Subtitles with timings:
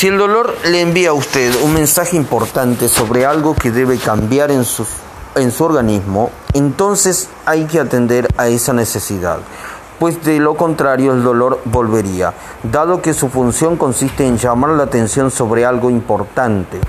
[0.00, 4.50] Si el dolor le envía a usted un mensaje importante sobre algo que debe cambiar
[4.50, 4.86] en su,
[5.34, 9.40] en su organismo, entonces hay que atender a esa necesidad,
[9.98, 12.32] pues de lo contrario el dolor volvería,
[12.62, 16.80] dado que su función consiste en llamar la atención sobre algo importante.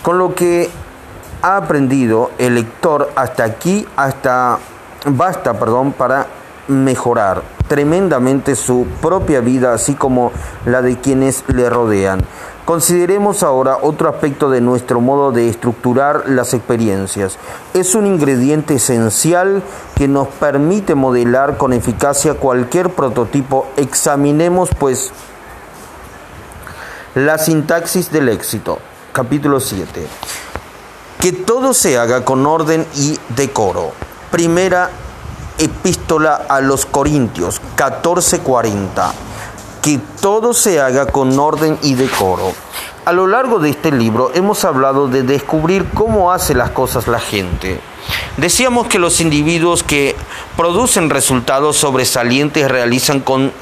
[0.00, 0.70] Con lo que
[1.42, 4.58] ha aprendido el lector hasta aquí, hasta
[5.04, 6.26] basta, perdón, para
[6.68, 10.32] mejorar tremendamente su propia vida, así como
[10.64, 12.20] la de quienes le rodean.
[12.68, 17.38] Consideremos ahora otro aspecto de nuestro modo de estructurar las experiencias.
[17.72, 19.62] Es un ingrediente esencial
[19.94, 23.66] que nos permite modelar con eficacia cualquier prototipo.
[23.78, 25.12] Examinemos pues
[27.14, 28.80] la sintaxis del éxito.
[29.14, 30.06] Capítulo 7.
[31.20, 33.92] Que todo se haga con orden y decoro.
[34.30, 34.90] Primera
[35.58, 39.12] epístola a los Corintios 14:40.
[39.82, 42.52] Que todo se haga con orden y decoro.
[43.04, 47.20] A lo largo de este libro hemos hablado de descubrir cómo hace las cosas la
[47.20, 47.80] gente.
[48.36, 50.14] Decíamos que los individuos que
[50.56, 53.52] producen resultados sobresalientes realizan con,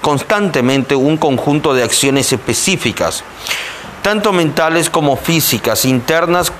[0.00, 3.24] constantemente un conjunto de acciones específicas,
[4.02, 6.52] tanto mentales como físicas, internas,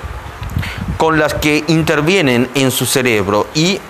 [0.97, 3.81] con las que intervienen en su cerebro y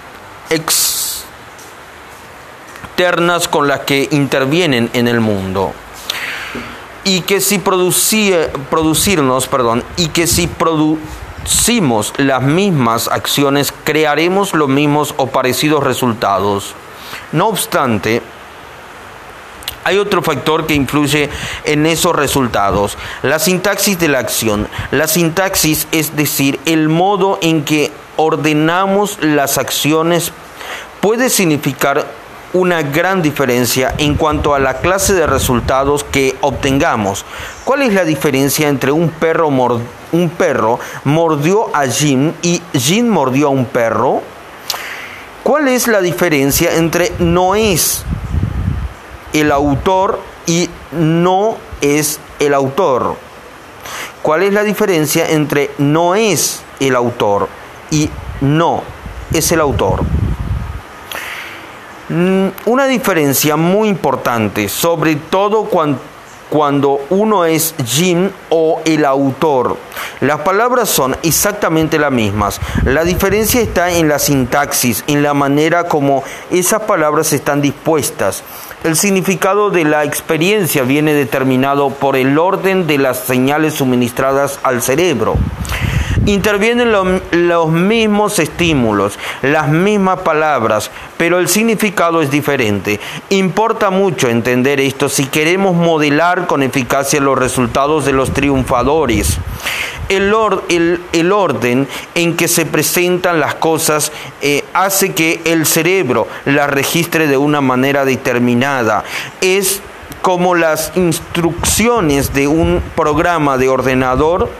[0.50, 5.72] externas con las que intervienen en el mundo.
[7.04, 15.14] Y que si producirnos, perdón, y que si producimos las mismas acciones, crearemos los mismos
[15.16, 16.74] o parecidos resultados.
[17.32, 18.22] No obstante,
[19.86, 21.30] hay otro factor que influye
[21.62, 24.66] en esos resultados, la sintaxis de la acción.
[24.90, 30.32] La sintaxis es decir, el modo en que ordenamos las acciones
[31.00, 32.06] puede significar
[32.52, 37.24] una gran diferencia en cuanto a la clase de resultados que obtengamos.
[37.64, 43.48] ¿Cuál es la diferencia entre un perro, un perro mordió a Jim y Jim mordió
[43.48, 44.22] a un perro?
[45.42, 48.04] ¿Cuál es la diferencia entre no es
[49.32, 53.16] el autor y no es el autor.
[54.22, 57.48] ¿Cuál es la diferencia entre no es el autor
[57.90, 58.10] y
[58.40, 58.82] no
[59.32, 60.02] es el autor?
[62.08, 65.98] Mm, una diferencia muy importante, sobre todo cuando
[66.48, 69.76] cuando uno es Jim o el autor.
[70.20, 72.60] Las palabras son exactamente las mismas.
[72.84, 78.42] La diferencia está en la sintaxis, en la manera como esas palabras están dispuestas.
[78.84, 84.82] El significado de la experiencia viene determinado por el orden de las señales suministradas al
[84.82, 85.36] cerebro
[86.24, 93.00] intervienen los mismos estímulos, las mismas palabras, pero el significado es diferente.
[93.30, 99.38] Importa mucho entender esto si queremos modelar con eficacia los resultados de los triunfadores.
[100.08, 100.32] El,
[101.32, 107.36] orden en que se presentan las cosas eh, hace que el cerebro las registre de
[107.36, 109.02] una manera determinada.
[109.40, 109.82] Es
[110.22, 114.50] como las instrucciones de un programa de ordenador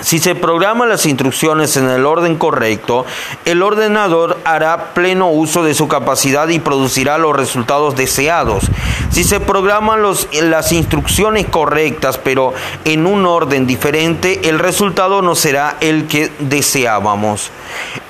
[0.00, 3.04] si se programan las instrucciones en el orden correcto,
[3.44, 8.64] el ordenador hará pleno uso de su capacidad y producirá los resultados deseados.
[9.10, 12.54] Si se programan las instrucciones correctas pero
[12.84, 17.50] en un orden diferente, el resultado no será el que deseábamos.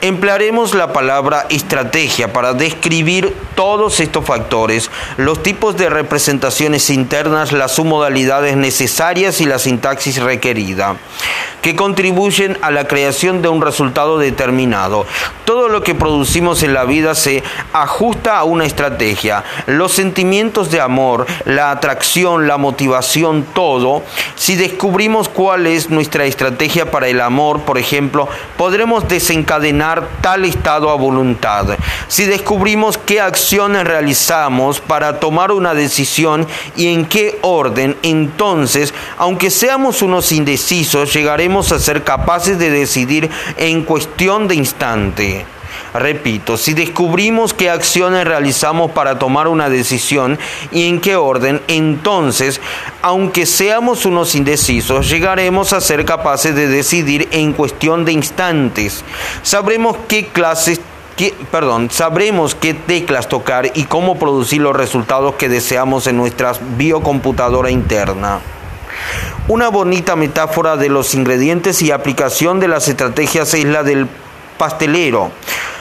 [0.01, 7.73] Emplearemos la palabra estrategia para describir todos estos factores, los tipos de representaciones internas, las
[7.73, 10.97] submodalidades necesarias y la sintaxis requerida
[11.63, 15.07] que contribuyen a la creación de un resultado determinado.
[15.45, 19.45] Todo lo que producimos en la vida se ajusta a una estrategia.
[19.67, 24.03] Los sentimientos de amor, la atracción, la motivación, todo.
[24.35, 30.91] Si descubrimos cuál es nuestra estrategia para el amor, por ejemplo, podremos desencadenar tal estado
[30.91, 31.77] a voluntad.
[32.09, 36.47] Si descubrimos qué acciones realizamos para tomar una decisión
[36.77, 43.31] y en qué orden, entonces, aunque seamos unos indecisos, llegaremos a ser capaces de decidir
[43.57, 45.47] en cuestión de instante.
[45.95, 50.39] Repito, si descubrimos qué acciones realizamos para tomar una decisión
[50.71, 52.61] y en qué orden, entonces,
[53.03, 59.05] aunque seamos unos indecisos, llegaremos a ser capaces de decidir en cuestión de instantes.
[59.43, 60.81] Sabremos qué clases
[61.51, 67.71] perdón, sabremos qué teclas tocar y cómo producir los resultados que deseamos en nuestra biocomputadora
[67.71, 68.41] interna.
[69.49, 74.07] Una bonita metáfora de los ingredientes y aplicación de las estrategias es la del
[74.59, 75.31] pastelero.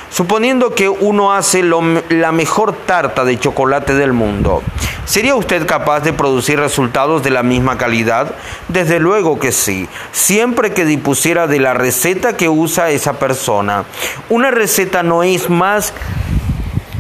[0.09, 4.61] Suponiendo que uno hace la mejor tarta de chocolate del mundo,
[5.05, 8.35] ¿sería usted capaz de producir resultados de la misma calidad?
[8.67, 13.85] Desde luego que sí, siempre que dispusiera de la receta que usa esa persona.
[14.27, 15.93] Una receta no es más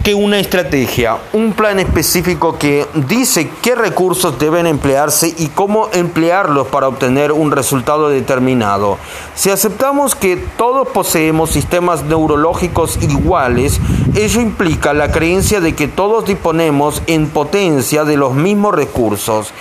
[0.03, 6.67] que una estrategia, un plan específico que dice qué recursos deben emplearse y cómo emplearlos
[6.67, 8.97] para obtener un resultado determinado.
[9.35, 13.79] Si aceptamos que todos poseemos sistemas neurológicos iguales,
[14.15, 19.53] ello implica la creencia de que todos disponemos en potencia de los mismos recursos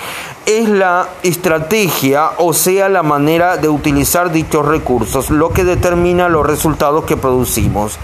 [0.47, 6.47] es la estrategia, o sea, la manera de utilizar dichos recursos, lo que determina los
[6.47, 7.99] resultados que producimos.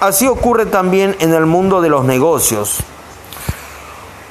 [0.00, 2.80] Así ocurre también en el mundo de los negocios.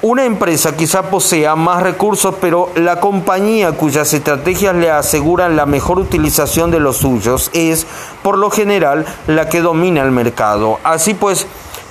[0.02, 6.00] Una empresa quizá posea más recursos, pero la compañía cuyas estrategias le aseguran la mejor
[6.00, 7.86] utilización de los suyos es,
[8.24, 10.80] por lo general, la que domina el mercado.
[10.86, 11.48] Así pues,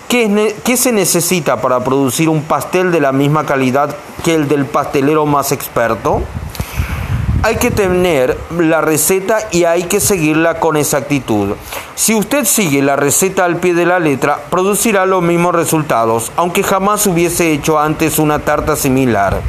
[0.08, 3.94] ¿Qué, se necesita para producir un pastel de la misma calidad
[4.24, 6.22] que el del pastelero más experto?
[7.42, 11.56] Hay que tener la receta y hay que seguirla con exactitud.
[11.94, 16.62] Si usted sigue la receta al pie de la letra, producirá los mismos resultados, aunque
[16.62, 19.42] jamás hubiese hecho antes una tarta similar.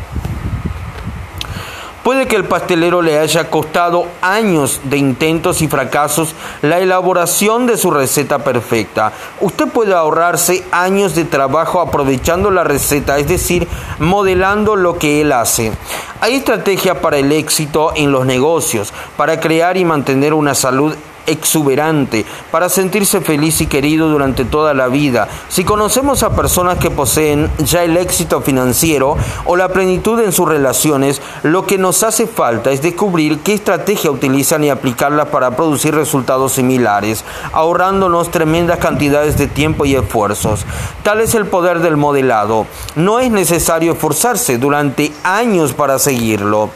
[2.09, 6.33] Puede que el pastelero le haya costado años de intentos y fracasos
[6.63, 9.13] la elaboración de su receta perfecta.
[9.41, 13.67] Usted puede ahorrarse años de trabajo aprovechando la receta, es decir,
[13.99, 15.71] modelando lo que él hace.
[16.19, 20.95] Hay estrategia para el éxito en los negocios, para crear y mantener una salud
[21.29, 25.27] exuberante para sentirse feliz y querido durante toda la vida.
[25.47, 30.47] Si conocemos a personas que poseen ya el éxito financiero o la plenitud en sus
[30.47, 35.95] relaciones, lo que nos hace falta es descubrir qué estrategia utilizan y aplicarla para producir
[35.95, 37.23] resultados similares,
[37.53, 40.65] ahorrándonos tremendas cantidades de tiempo y esfuerzos.
[41.03, 42.65] Tal es el poder del modelado.
[42.95, 46.69] No es necesario esforzarse durante años para seguirlo.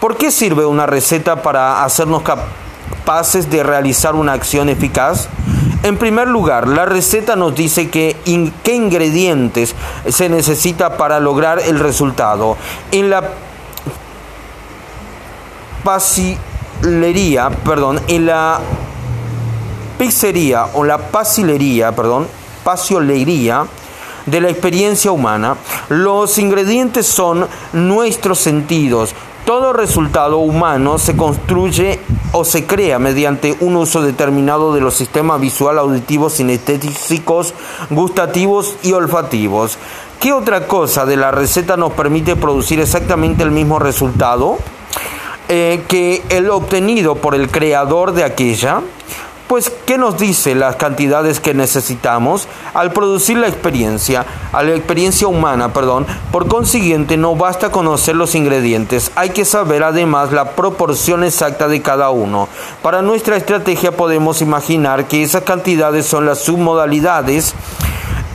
[0.00, 5.28] ¿Por qué sirve una receta para hacernos capaces capaces de realizar una acción eficaz?
[5.82, 8.16] En primer lugar, la receta nos dice que
[8.62, 9.74] qué ingredientes
[10.08, 12.58] se necesita para lograr el resultado.
[12.92, 13.22] En la
[15.82, 18.60] pasilería, perdón, en la
[19.98, 22.26] pizzería o la pasilería, perdón,
[22.62, 23.64] pasiolería
[24.26, 25.56] de la experiencia humana,
[25.88, 29.14] los ingredientes son nuestros sentidos,
[29.44, 31.99] todo resultado humano se construye
[32.32, 37.54] o se crea mediante un uso determinado de los sistemas visual, auditivos, sinestésicos,
[37.90, 39.78] gustativos y olfativos.
[40.20, 44.58] ¿Qué otra cosa de la receta nos permite producir exactamente el mismo resultado
[45.48, 48.82] eh, que el obtenido por el creador de aquella?
[49.50, 55.26] Pues, ¿qué nos dice las cantidades que necesitamos al producir la experiencia, a la experiencia
[55.26, 56.06] humana, perdón?
[56.30, 61.82] Por consiguiente, no basta conocer los ingredientes, hay que saber además la proporción exacta de
[61.82, 62.48] cada uno.
[62.80, 67.52] Para nuestra estrategia podemos imaginar que esas cantidades son las submodalidades.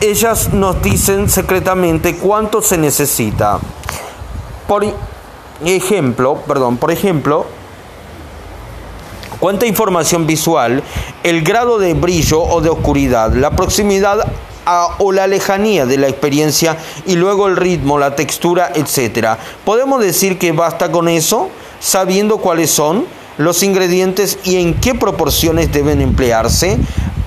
[0.02, 3.60] Ellas nos dicen secretamente cuánto se necesita.
[4.68, 4.84] Por
[5.64, 7.46] ejemplo, perdón, por ejemplo,
[9.40, 10.84] cuánta información visual,
[11.24, 14.26] el grado de brillo o de oscuridad, la proximidad
[14.98, 19.38] o la lejanía de la experiencia y luego el ritmo, la textura, etc.
[19.64, 21.50] ¿Podemos decir que basta con eso,
[21.80, 23.06] sabiendo cuáles son
[23.38, 26.78] los ingredientes y en qué proporciones deben emplearse?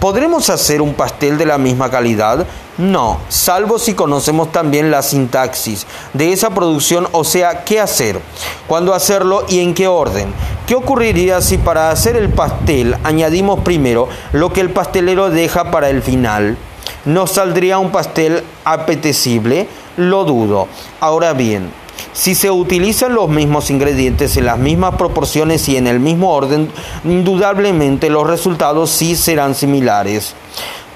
[0.01, 2.47] ¿Podremos hacer un pastel de la misma calidad?
[2.79, 8.21] No, salvo si conocemos también la sintaxis de esa producción, o sea, qué hacer,
[8.69, 10.33] cuándo hacerlo y en qué orden.
[10.69, 15.91] ¿Qué ocurriría si para hacer el pastel añadimos primero lo que el pastelero deja para
[15.91, 16.57] el final?
[17.05, 19.67] ¿Nos saldría un pastel apetecible?
[19.97, 20.69] Lo dudo.
[21.01, 21.73] Ahora bien,
[22.13, 26.71] si se utilizan los mismos ingredientes en las mismas proporciones y en el mismo orden,
[27.05, 30.35] indudablemente los resultados sí serán similares.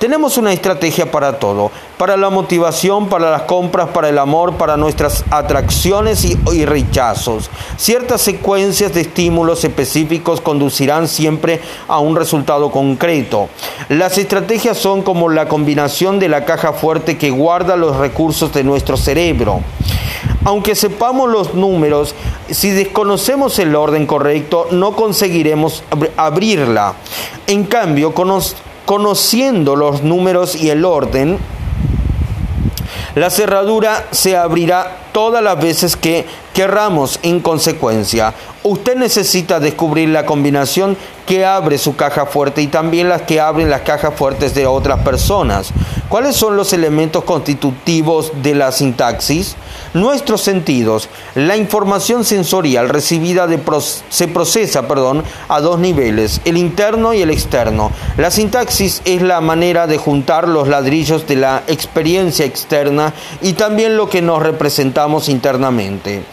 [0.02, 4.76] Tenemos una estrategia para todo, para la motivación, para las compras, para el amor, para
[4.76, 7.49] nuestras atracciones y, rechazos.
[7.76, 13.49] Ciertas secuencias de estímulos específicos conducirán siempre a un resultado concreto.
[13.88, 18.64] Las estrategias son como la combinación de la caja fuerte que guarda los recursos de
[18.64, 19.61] nuestro cerebro.
[20.44, 22.14] Aunque sepamos los números,
[22.50, 25.84] si desconocemos el orden correcto, no conseguiremos
[26.16, 26.94] abrirla.
[27.46, 28.12] En cambio,
[28.84, 31.38] conociendo los números y el orden,
[33.14, 38.34] la cerradura se abrirá todas las veces que querramos en consecuencia.
[38.62, 40.96] Usted necesita descubrir la combinación
[41.32, 45.00] que abre su caja fuerte y también las que abren las cajas fuertes de otras
[45.00, 45.72] personas.
[46.10, 49.56] ¿Cuáles son los elementos constitutivos de la sintaxis?
[49.94, 51.08] Nuestros sentidos.
[51.34, 53.48] La información sensorial recibida
[54.10, 57.92] se procesa perdón, a dos niveles, el interno y el externo.
[58.18, 63.96] La sintaxis es la manera de juntar los ladrillos de la experiencia externa y también
[63.96, 66.24] lo que nos representamos internamente.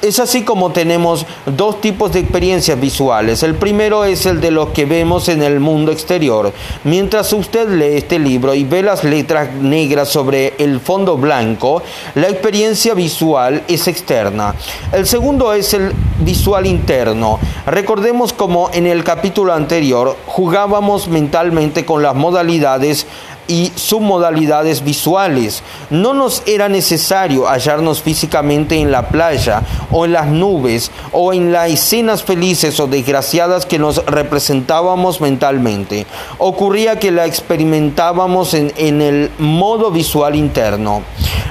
[0.00, 3.42] Es así como tenemos dos tipos de experiencias visuales.
[3.42, 6.52] El primero es el de los que vemos en el mundo exterior.
[6.84, 11.82] Mientras usted lee este libro y ve las letras negras sobre el fondo blanco,
[12.14, 14.54] la experiencia visual es externa.
[14.92, 17.38] El segundo es el visual interno.
[17.66, 23.06] Recordemos como en el capítulo anterior jugábamos mentalmente con las modalidades
[23.48, 25.62] y submodalidades visuales.
[25.90, 31.50] No nos era necesario hallarnos físicamente en la playa o en las nubes o en
[31.52, 36.06] las escenas felices o desgraciadas que nos representábamos mentalmente.
[36.38, 41.02] Ocurría que la experimentábamos en, en el modo visual interno.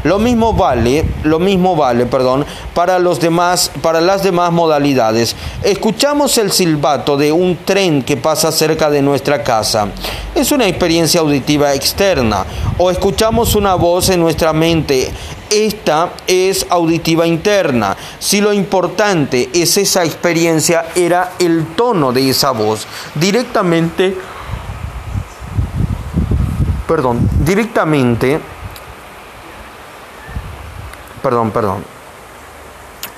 [0.04, 5.36] Lo mismo vale, lo mismo vale, perdón, para los demás, para las demás modalidades.
[5.64, 9.88] Escuchamos el silbato de un tren que pasa cerca de nuestra casa.
[10.36, 12.46] Es una experiencia auditiva externa.
[12.78, 15.12] O escuchamos una voz en nuestra mente.
[15.50, 17.96] Esta es auditiva interna.
[18.20, 22.86] Si lo importante es esa experiencia, era el tono de esa voz.
[23.16, 24.18] Directamente,
[26.88, 28.40] perdón, directamente
[31.28, 31.97] perdón, perdón.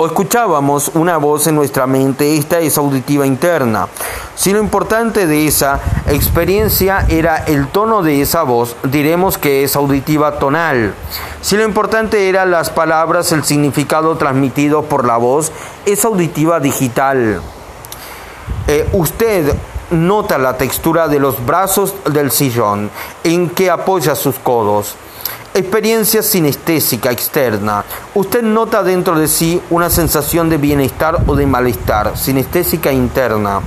[0.01, 3.89] O escuchábamos una voz en nuestra mente, esta es auditiva interna.
[4.34, 9.75] Si lo importante de esa experiencia era el tono de esa voz, diremos que es
[9.75, 10.94] auditiva tonal.
[11.41, 15.51] Si lo importante eran las palabras, el significado transmitido por la voz,
[15.86, 17.41] es auditiva digital.
[18.68, 19.53] Eh, usted
[19.91, 22.89] nota la textura de los brazos del sillón
[23.25, 24.96] en que apoya sus codos.
[25.60, 27.84] Experiencia sinestésica externa.
[28.16, 33.60] Usted nota dentro de sí una sensación de bienestar o de malestar, sinestésica interna.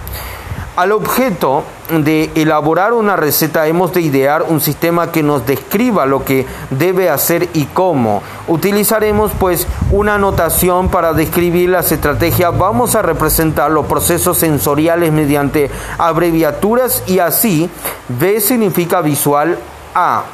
[0.75, 6.25] Al objeto de elaborar una receta hemos de idear un sistema que nos describa lo
[6.25, 8.23] que debe hacer y cómo.
[8.49, 12.57] Utilizaremos pues una notación para describir las estrategias.
[12.57, 17.69] Vamos a representar los procesos sensoriales mediante abreviaturas y así
[18.09, 19.59] V significa visual
[19.95, 20.25] A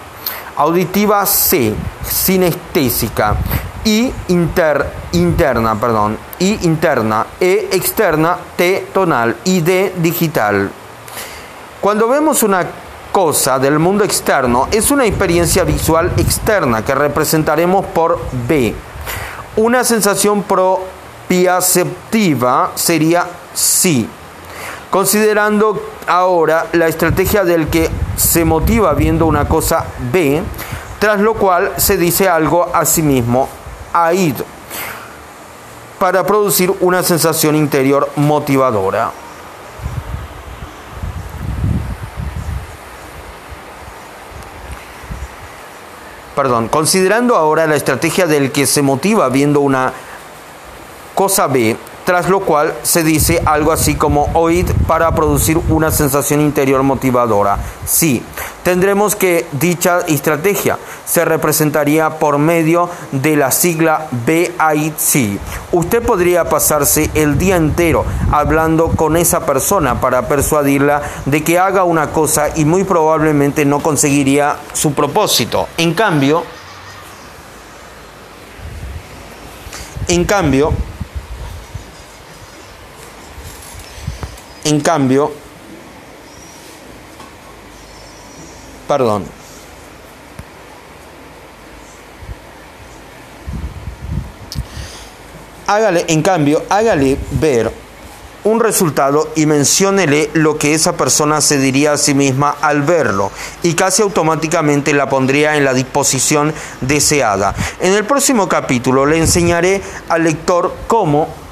[0.58, 1.72] auditiva C,
[2.04, 3.36] sinestésica,
[3.84, 10.70] y inter, interna, perdón, y interna, E externa, T tonal y D digital.
[11.80, 12.66] Cuando vemos una
[13.12, 18.74] cosa del mundo externo, es una experiencia visual externa que representaremos por B.
[19.56, 24.06] Una sensación propiaceptiva sería sí.
[24.90, 30.42] Considerando ahora la estrategia del que se motiva viendo una cosa B,
[30.98, 33.48] tras lo cual se dice algo a sí mismo,
[33.92, 34.36] AID,
[35.98, 39.12] para producir una sensación interior motivadora.
[46.34, 49.92] Perdón, considerando ahora la estrategia del que se motiva viendo una
[51.14, 51.76] cosa B,
[52.08, 57.58] tras lo cual se dice algo así como oíd para producir una sensación interior motivadora.
[57.84, 58.22] Sí,
[58.62, 65.38] tendremos que dicha estrategia se representaría por medio de la sigla BIC.
[65.70, 71.84] Usted podría pasarse el día entero hablando con esa persona para persuadirla de que haga
[71.84, 75.68] una cosa y muy probablemente no conseguiría su propósito.
[75.76, 76.42] En cambio,
[80.08, 80.72] en cambio,
[84.68, 85.32] En cambio,
[88.86, 89.24] perdón,
[95.66, 97.72] hágale, en cambio, hágale ver
[98.44, 103.30] un resultado y menciónele lo que esa persona se diría a sí misma al verlo
[103.62, 107.54] y casi automáticamente la pondría en la disposición deseada.
[107.80, 111.47] En el próximo capítulo le enseñaré al lector cómo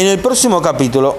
[0.00, 1.18] En el próximo capítulo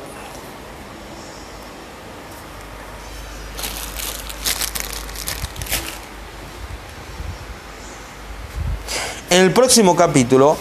[9.30, 10.58] En el próximo capítulo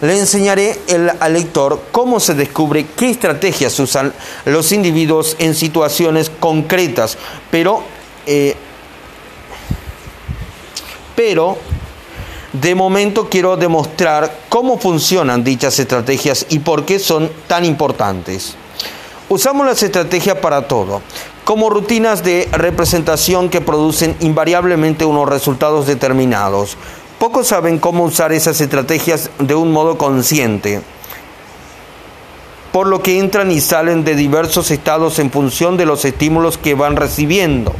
[0.00, 0.78] le enseñaré
[1.18, 4.14] al lector cómo se descubre qué estrategias usan
[4.44, 7.18] los individuos en situaciones concretas,
[7.50, 7.82] pero
[8.26, 8.54] eh,
[11.16, 11.58] Pero
[12.52, 18.56] de momento quiero demostrar cómo funcionan dichas estrategias y por qué son tan importantes.
[19.28, 21.02] Usamos las estrategias para todo,
[21.44, 26.76] como rutinas de representación que producen invariablemente unos resultados determinados.
[27.20, 30.80] Pocos saben cómo usar esas estrategias de un modo consciente,
[32.72, 36.74] por lo que entran y salen de diversos estados en función de los estímulos que
[36.74, 37.72] van recibiendo.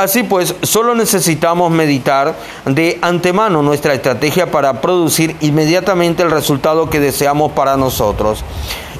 [0.00, 7.00] Así pues, solo necesitamos meditar de antemano nuestra estrategia para producir inmediatamente el resultado que
[7.00, 8.42] deseamos para nosotros.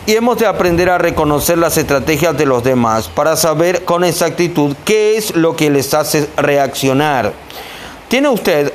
[0.04, 4.76] Y hemos de aprender a reconocer las estrategias de los demás para saber con exactitud
[4.84, 7.32] qué es lo que les hace reaccionar.
[8.08, 8.70] ¿Tiene usted,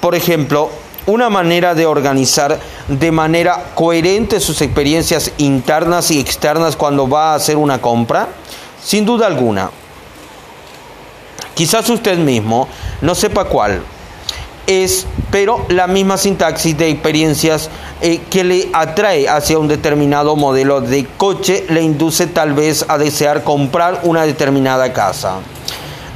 [0.00, 0.70] por ejemplo,
[1.06, 2.58] una manera de organizar
[2.88, 8.26] de manera coherente sus experiencias internas y externas cuando va a hacer una compra?
[8.82, 9.70] Sin duda alguna.
[11.58, 12.68] Quizás usted mismo
[13.00, 13.82] no sepa cuál
[14.68, 17.68] es, pero la misma sintaxis de experiencias
[18.00, 22.96] eh, que le atrae hacia un determinado modelo de coche le induce tal vez a
[22.96, 25.38] desear comprar una determinada casa.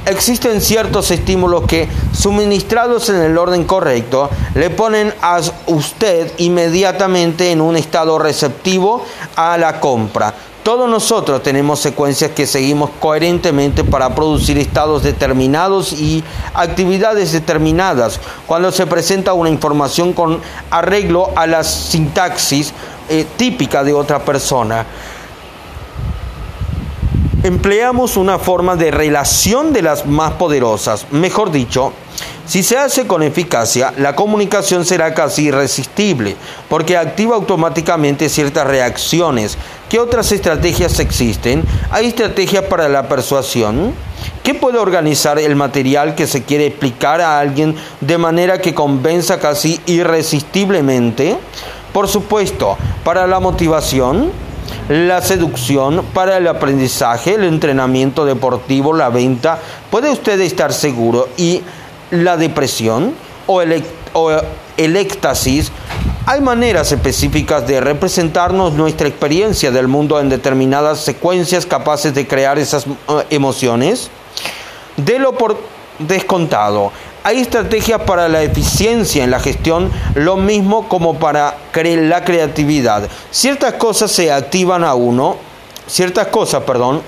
[0.05, 7.59] Existen ciertos estímulos que, suministrados en el orden correcto, le ponen a usted inmediatamente en
[7.59, 9.03] un estado receptivo
[9.35, 10.33] a la compra
[10.63, 18.19] todos nosotros tenemos secuencias que seguimos coherentemente para producir estados determinados y actividades determinadas.
[18.47, 20.39] Cuando se presenta una información con
[20.71, 22.73] arreglo a la sintaxis
[23.09, 24.85] eh, típica de otra persona,
[27.43, 31.07] empleamos una forma de relación de las más poderosas.
[31.11, 31.91] Mejor dicho,
[32.45, 36.35] si se hace con eficacia, la comunicación será casi irresistible,
[36.69, 39.57] porque activa automáticamente ciertas reacciones.
[39.89, 41.63] ¿Qué otras estrategias existen?
[41.91, 43.93] ¿Hay estrategias para la persuasión?
[44.41, 49.39] ¿Qué puede organizar el material que se quiere explicar a alguien de manera que convenza
[49.39, 51.37] casi irresistiblemente?
[51.93, 54.31] Por supuesto, para la motivación,
[54.89, 61.61] la seducción, para el aprendizaje, el entrenamiento deportivo, la venta, puede usted estar seguro y
[62.11, 63.13] la depresión
[63.47, 63.83] o el,
[64.77, 65.71] éxtasis,
[66.25, 72.57] hay maneras específicas de representarnos nuestra experiencia del mundo en determinadas secuencias capaces de crear
[72.59, 72.91] esas eh,
[73.29, 74.09] emociones.
[75.19, 75.57] lo por
[75.99, 76.91] descontado.
[77.25, 83.07] Hay estrategias para la eficiencia en la gestión, lo mismo como para la creatividad.
[83.31, 85.37] Ciertas cosas se activan a uno,
[85.87, 87.01] ciertas cosas, perdón,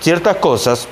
[0.00, 0.86] ciertas cosas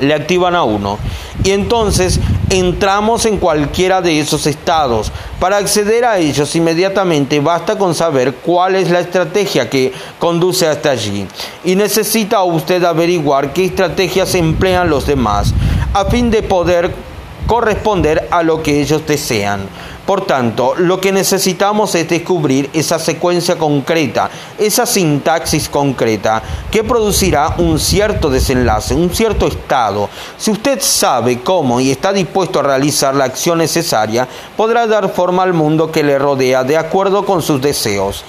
[0.00, 0.98] le activan a uno.
[1.44, 5.10] Y entonces entramos en cualquiera de esos estados.
[5.40, 10.90] Para acceder a ellos inmediatamente basta con saber cuál es la estrategia que conduce hasta
[10.90, 11.26] allí.
[11.64, 15.54] Y necesita usted averiguar qué estrategias emplean los demás
[15.94, 17.11] a fin de poder
[17.52, 19.68] corresponder a lo que ellos desean.
[20.06, 27.54] Por tanto, lo que necesitamos es descubrir esa secuencia concreta, esa sintaxis concreta, que producirá
[27.58, 30.08] un cierto desenlace, un cierto estado.
[30.36, 35.44] Si usted sabe cómo y está dispuesto a realizar la acción necesaria, podrá dar forma
[35.44, 38.24] al mundo que le rodea de acuerdo con sus deseos,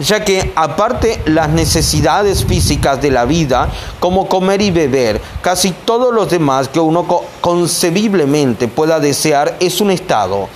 [0.00, 3.68] ya que aparte las necesidades físicas de la vida,
[4.00, 7.06] como comer y beber, casi todos los demás que uno
[7.42, 10.48] concebiblemente pueda desear es un estado.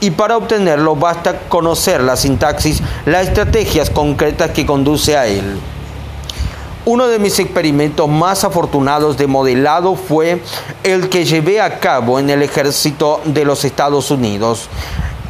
[0.00, 5.58] Y para obtenerlo basta conocer la sintaxis, las estrategias concretas que conduce a él.
[6.84, 10.42] Uno de mis experimentos más afortunados de modelado fue
[10.82, 14.68] el que llevé a cabo en el ejército de los Estados Unidos.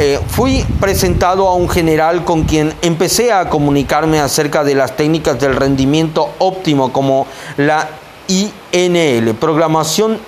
[0.01, 5.39] Eh, fui presentado a un general con quien empecé a comunicarme acerca de las técnicas
[5.39, 7.89] del rendimiento óptimo como la
[8.27, 10.19] INL, programación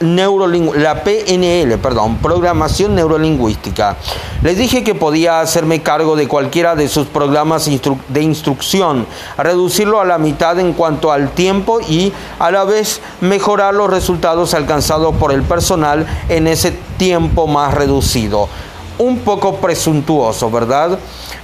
[0.00, 3.96] la PNL, perdón, programación neurolingüística.
[4.42, 7.68] Les dije que podía hacerme cargo de cualquiera de sus programas
[8.08, 9.06] de instrucción,
[9.38, 14.54] reducirlo a la mitad en cuanto al tiempo y a la vez mejorar los resultados
[14.54, 18.48] alcanzados por el personal en ese tiempo más reducido.
[18.98, 20.98] Un poco presuntuoso, ¿verdad?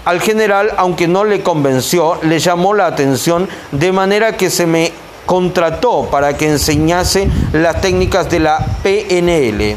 [0.04, 4.92] Al general, aunque no le convenció, le llamó la atención de manera que se me
[5.28, 9.76] contrató para que enseñase las técnicas de la PNL.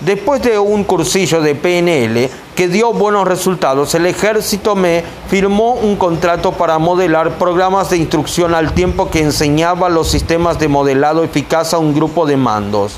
[0.00, 5.96] Después de un cursillo de PNL que dio buenos resultados, el ejército me firmó un
[5.96, 11.74] contrato para modelar programas de instrucción al tiempo que enseñaba los sistemas de modelado eficaz
[11.74, 12.94] a un grupo de mandos.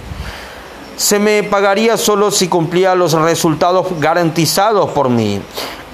[0.97, 5.41] Se me pagaría solo si cumplía los resultados garantizados por mí.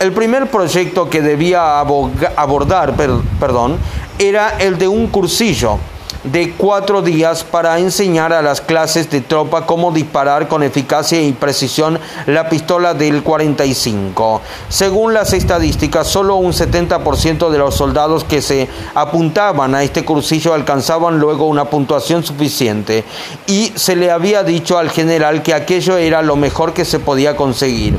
[0.01, 2.95] El primer proyecto que debía abordar
[3.41, 3.79] perdón,
[4.19, 5.79] era el de un cursillo.
[6.25, 11.33] De cuatro días para enseñar a las clases de tropa cómo disparar con eficacia y
[11.33, 14.41] precisión la pistola del 45.
[14.69, 20.55] Según las estadísticas, solo un 70% de los soldados que se apuntaban a este cursillo
[20.55, 23.05] alcanzaban luego una puntuación suficiente
[23.47, 27.37] y se le había dicho al general que aquello era lo mejor que se podía
[27.37, 27.97] conseguir.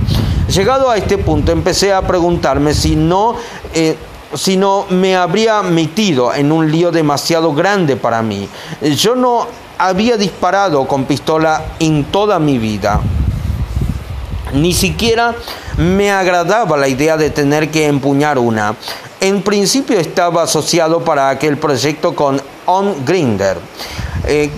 [0.50, 3.36] Llegado a este punto empecé a preguntarme si no...
[3.74, 3.96] Eh,
[4.34, 8.48] sino me habría metido en un lío demasiado grande para mí.
[8.82, 13.02] Yo no había disparado con pistola en toda mi vida.
[14.54, 15.36] Ni siquiera
[15.78, 18.76] me agradaba la idea de tener que empuñar una.
[19.22, 23.58] En principio estaba asociado para aquel proyecto con On Grinder,
[24.26, 24.50] eh,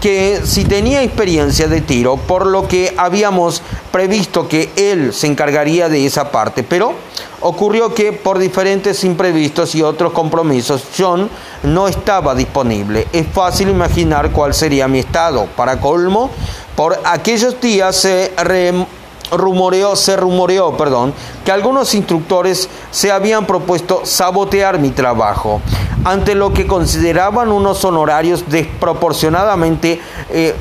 [0.00, 5.88] que si tenía experiencia de tiro, por lo que habíamos previsto que él se encargaría
[5.88, 6.94] de esa parte, pero
[7.40, 11.28] ocurrió que por diferentes imprevistos y otros compromisos John
[11.62, 13.06] no estaba disponible.
[13.12, 15.46] Es fácil imaginar cuál sería mi estado.
[15.56, 16.30] Para colmo,
[16.76, 18.32] por aquellos días se
[19.30, 25.60] rumoreó, se rumoreó, perdón, que algunos instructores se habían propuesto sabotear mi trabajo
[26.04, 30.54] ante lo que consideraban unos honorarios desproporcionadamente eh,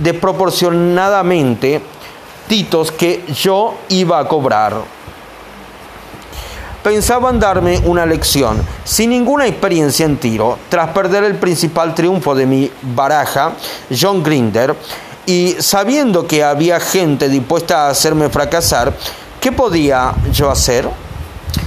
[0.00, 1.82] desproporcionadamente
[2.46, 4.98] titos que yo iba a cobrar
[6.88, 8.62] pensaban darme una lección.
[8.84, 13.52] Sin ninguna experiencia en tiro, tras perder el principal triunfo de mi baraja,
[13.90, 14.74] John Grinder,
[15.28, 18.94] y sabiendo que había gente dispuesta a hacerme fracasar,
[19.42, 20.88] ¿qué podía yo hacer?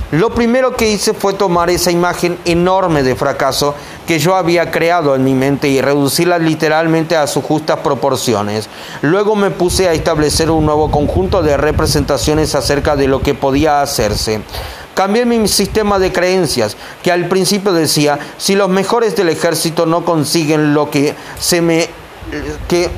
[0.10, 3.76] Lo primero que hice fue tomar esa imagen enorme de fracaso
[4.08, 8.68] que yo había creado en mi mente y reducirla literalmente a sus justas proporciones.
[9.04, 13.84] Luego me puse a establecer un nuevo conjunto de representaciones acerca de lo que podía
[13.84, 14.42] hacerse.
[14.96, 20.04] Cambié mi sistema de creencias, que al principio decía, si los mejores del ejército no
[20.04, 21.88] consiguen lo que se me,
[22.68, 22.90] que,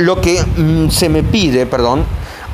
[0.00, 2.04] lo que, mm, se me pide, perdón,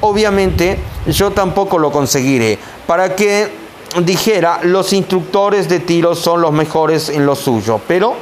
[0.01, 2.59] obviamente yo tampoco lo conseguiré.
[2.87, 3.51] Para que
[4.03, 8.17] dijera, los instructores de tiro son los mejores en lo suyo, pero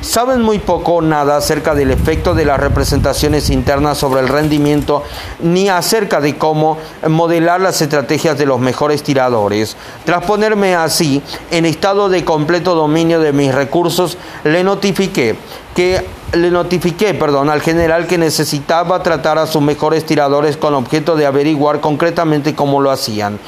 [0.00, 5.02] saben muy poco o nada acerca del efecto de las representaciones internas sobre el rendimiento,
[5.40, 9.76] ni acerca de cómo modelar las estrategias de los mejores tiradores.
[10.04, 15.36] Tras ponerme así en estado de completo dominio de mis recursos, le notifiqué
[15.74, 21.16] que le notifiqué, perdón, al general que necesitaba tratar a sus mejores tiradores con objeto
[21.16, 23.38] de averiguar concretamente cómo lo hacían.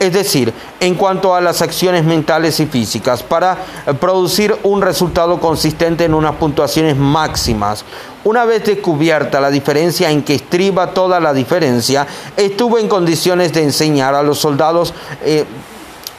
[0.00, 3.58] Es decir, en cuanto a las acciones mentales y físicas, para
[4.00, 7.84] producir un resultado consistente en unas puntuaciones máximas.
[8.24, 13.62] Una vez descubierta la diferencia en que estriba toda la diferencia, estuve en condiciones de
[13.62, 15.44] enseñar a los soldados eh,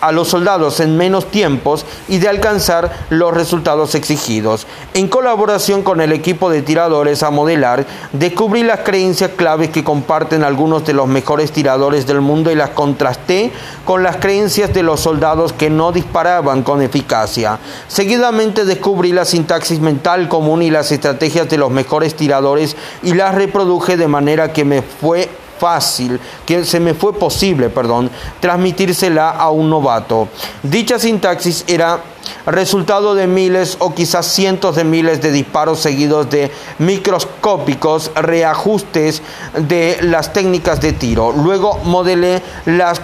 [0.04, 4.68] a los soldados en menos tiempos y de alcanzar los resultados exigidos.
[4.94, 10.44] En colaboración con el equipo de tiradores a modelar, descubrí las creencias claves que comparten
[10.44, 13.54] algunos de los mejores tiradores del mundo y las contrasté
[13.86, 17.60] con las creencias de los soldados que no disparaban con eficacia.
[17.88, 23.34] Seguidamente descubrí la sintaxis mental común y las estrategias de los mejores tiradores y las
[23.34, 29.50] reproduje de manera que me fue fácil, que se me fue posible, perdón, transmitírsela a
[29.50, 30.28] un novato.
[30.62, 32.02] Dicha sintaxis era
[32.46, 39.22] resultado de miles o quizás cientos de miles de disparos seguidos de microscópicos reajustes
[39.58, 41.32] de las técnicas de tiro.
[41.32, 43.02] Luego modelé las,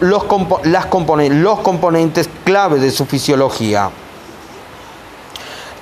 [0.00, 0.24] los,
[0.64, 0.86] las
[1.30, 3.90] los componentes clave de su fisiología.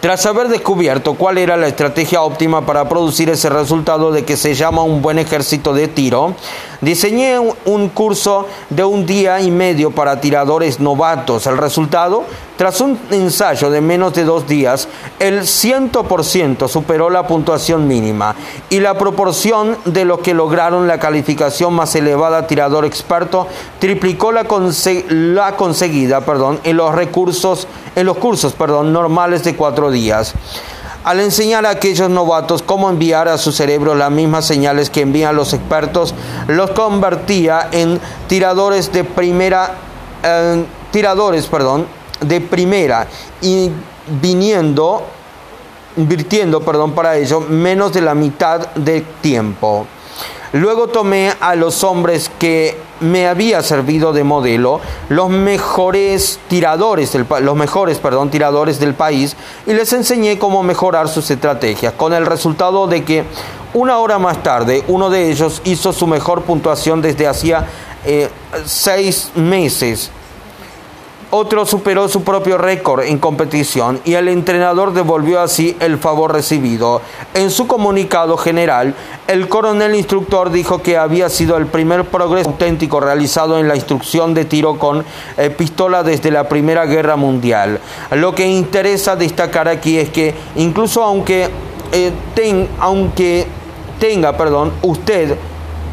[0.00, 4.54] Tras haber descubierto cuál era la estrategia óptima para producir ese resultado de que se
[4.54, 6.34] llama un buen ejército de tiro,
[6.80, 11.48] diseñé un curso de un día y medio para tiradores novatos.
[11.48, 12.22] El resultado
[12.58, 14.88] tras un ensayo de menos de dos días,
[15.20, 18.34] el 100% superó la puntuación mínima
[18.68, 23.46] y la proporción de los que lograron la calificación más elevada tirador experto
[23.78, 30.34] triplicó la, conseguida perdón, en los recursos en los cursos perdón, normales de cuatro días.
[31.04, 35.36] Al enseñar a aquellos novatos cómo enviar a su cerebro las mismas señales que envían
[35.36, 36.12] los expertos,
[36.48, 39.76] los convertía en tiradores de primera,
[40.90, 43.06] tiradores, perdón, de primera
[43.40, 43.70] y
[44.20, 45.02] viniendo,
[45.96, 49.86] invirtiendo, perdón, para ello menos de la mitad de tiempo.
[50.52, 57.26] Luego tomé a los hombres que me había servido de modelo, los mejores tiradores del,
[57.42, 62.24] los mejores, perdón, tiradores del país y les enseñé cómo mejorar sus estrategias, con el
[62.24, 63.24] resultado de que
[63.74, 67.66] una hora más tarde uno de ellos hizo su mejor puntuación desde hacía
[68.06, 68.30] eh,
[68.64, 70.10] seis meses
[71.30, 77.02] Otro superó su propio récord en competición y el entrenador devolvió así el favor recibido.
[77.34, 78.94] En su comunicado general,
[79.26, 84.32] el coronel instructor dijo que había sido el primer progreso auténtico realizado en la instrucción
[84.32, 85.04] de tiro con
[85.36, 87.78] eh, pistola desde la Primera Guerra Mundial.
[88.12, 91.50] Lo que interesa destacar aquí es que incluso aunque,
[91.92, 93.46] eh, aunque
[94.00, 95.36] tenga perdón, usted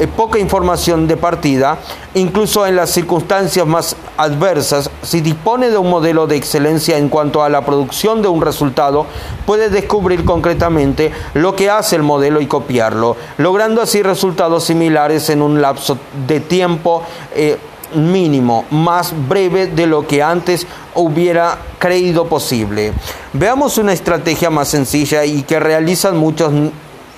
[0.06, 1.78] poca información de partida,
[2.14, 7.42] incluso en las circunstancias más adversas, si dispone de un modelo de excelencia en cuanto
[7.42, 9.06] a la producción de un resultado,
[9.46, 15.40] puede descubrir concretamente lo que hace el modelo y copiarlo, logrando así resultados similares en
[15.40, 17.02] un lapso de tiempo
[17.34, 17.56] eh,
[17.94, 22.92] mínimo, más breve de lo que antes hubiera creído posible.
[23.32, 26.52] Veamos una estrategia más sencilla y que realizan muchos,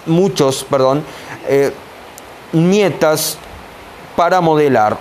[0.06, 1.02] muchos, perdón,
[1.48, 1.72] eh,
[2.52, 3.38] nietas
[4.16, 4.98] para modelar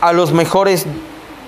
[0.00, 0.86] a los mejores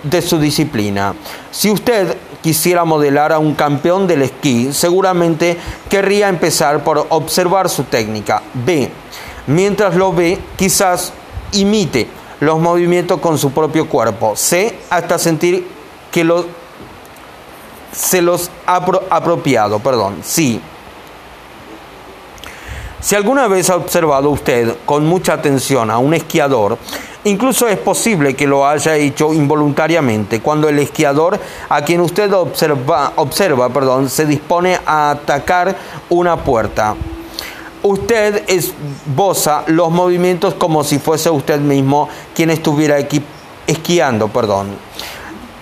[0.03, 1.15] de su disciplina.
[1.51, 5.57] Si usted quisiera modelar a un campeón del esquí, seguramente
[5.89, 8.43] querría empezar por observar su técnica.
[8.55, 8.91] B.
[9.47, 11.13] Mientras lo ve, quizás
[11.53, 12.09] imite
[12.41, 14.37] los movimientos con su propio cuerpo.
[14.37, 14.79] C.
[14.91, 15.67] Hasta sentir
[16.11, 16.47] que los,
[17.93, 18.77] se los ha
[19.11, 19.79] apropiado.
[19.79, 20.19] Perdón.
[20.23, 20.61] Sí.
[23.01, 26.77] Si alguna vez ha observado usted con mucha atención a un esquiador,
[27.23, 33.13] incluso es posible que lo haya hecho involuntariamente cuando el esquiador a quien usted observa,
[33.15, 35.77] observa perdón, se dispone a atacar
[36.09, 36.97] una puerta.
[37.85, 42.99] Usted esboza los movimientos como si fuese usted mismo quien estuviera
[43.69, 44.27] esquiando.
[44.27, 44.71] Perdón.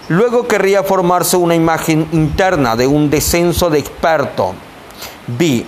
[0.09, 4.55] Luego querría formarse una imagen interna de un descenso de experto.
[5.27, 5.67] B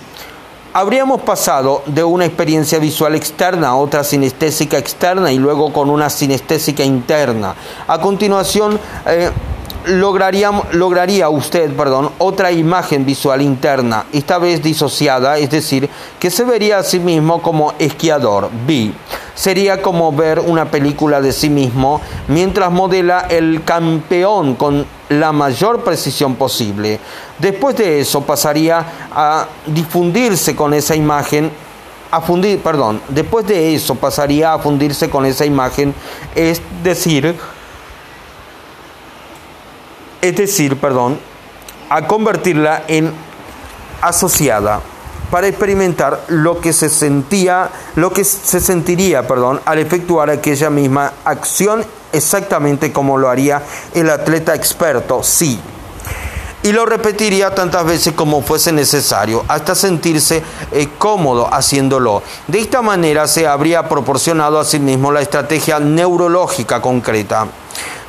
[0.78, 6.08] habríamos pasado de una experiencia visual externa a otra sinestésica externa y luego con una
[6.08, 7.56] sinestésica interna.
[7.88, 9.30] A continuación, eh,
[9.86, 16.78] lograría, usted perdón, otra imagen visual interna, esta vez disociada, es decir, que se vería
[16.78, 18.48] a sí mismo como esquiador.
[18.64, 18.92] B.
[19.34, 25.82] Sería como ver una película de sí mismo mientras modela el campeón con la mayor
[25.82, 27.00] precisión posible.
[27.38, 31.50] Después de eso pasaría a difundirse con esa imagen
[32.10, 35.94] a fundir, perdón, después de eso pasaría a fundirse con esa imagen,
[36.34, 37.36] es decir,
[40.22, 41.18] es decir, perdón,
[41.90, 43.12] a convertirla en
[44.00, 44.80] asociada
[45.30, 51.12] para experimentar lo que se sentía, lo que se sentiría, perdón, al efectuar aquella misma
[51.24, 53.62] acción exactamente como lo haría
[53.94, 55.60] el atleta experto, sí.
[56.62, 62.22] Y lo repetiría tantas veces como fuese necesario, hasta sentirse eh, cómodo haciéndolo.
[62.48, 67.46] De esta manera se habría proporcionado a sí mismo la estrategia neurológica concreta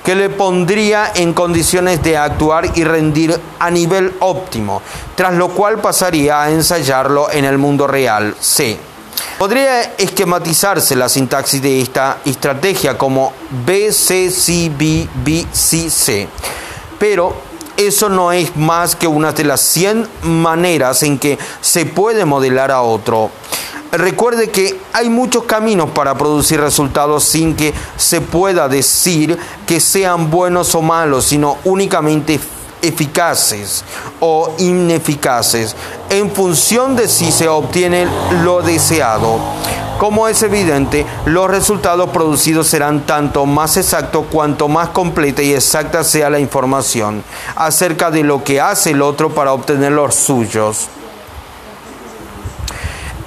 [0.03, 4.81] que le pondría en condiciones de actuar y rendir a nivel óptimo,
[5.15, 8.35] tras lo cual pasaría a ensayarlo en el mundo real.
[8.39, 8.77] C.
[9.37, 13.33] Podría esquematizarse la sintaxis de esta estrategia como
[13.65, 16.27] B, C, C, B, B, C, C.
[16.97, 22.25] Pero eso no es más que una de las 100 maneras en que se puede
[22.25, 23.31] modelar a otro.
[23.91, 30.29] Recuerde que hay muchos caminos para producir resultados sin que se pueda decir que sean
[30.29, 32.39] buenos o malos, sino únicamente
[32.83, 33.83] eficaces
[34.19, 35.75] o ineficaces
[36.09, 38.07] en función de si se obtiene
[38.43, 39.39] lo deseado.
[39.97, 46.03] Como es evidente, los resultados producidos serán tanto más exactos cuanto más completa y exacta
[46.03, 47.23] sea la información
[47.55, 50.87] acerca de lo que hace el otro para obtener los suyos.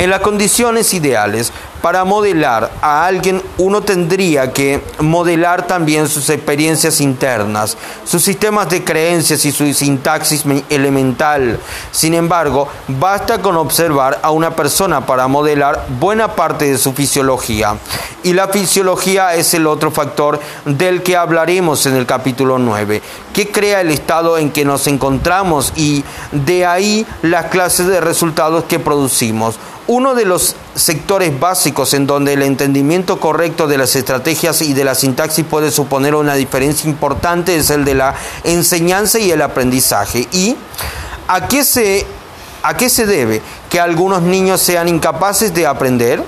[0.03, 7.01] En las condiciones ideales, para modelar a alguien uno tendría que modelar también sus experiencias
[7.01, 11.61] internas, sus sistemas de creencias y su sintaxis elemental.
[11.93, 17.77] Sin embargo, basta con observar a una persona para modelar buena parte de su fisiología.
[18.25, 23.51] Y la fisiología es el otro factor del que hablaremos en el capítulo 9, que
[23.51, 28.79] crea el estado en que nos encontramos y de ahí las clases de resultados que
[28.79, 29.59] producimos.
[29.93, 34.85] Uno de los sectores básicos en donde el entendimiento correcto de las estrategias y de
[34.85, 40.27] la sintaxis puede suponer una diferencia importante es el de la enseñanza y el aprendizaje.
[40.33, 40.57] ¿Y
[41.29, 42.07] a qué se,
[42.63, 46.25] a qué se debe que algunos niños sean incapaces de aprender?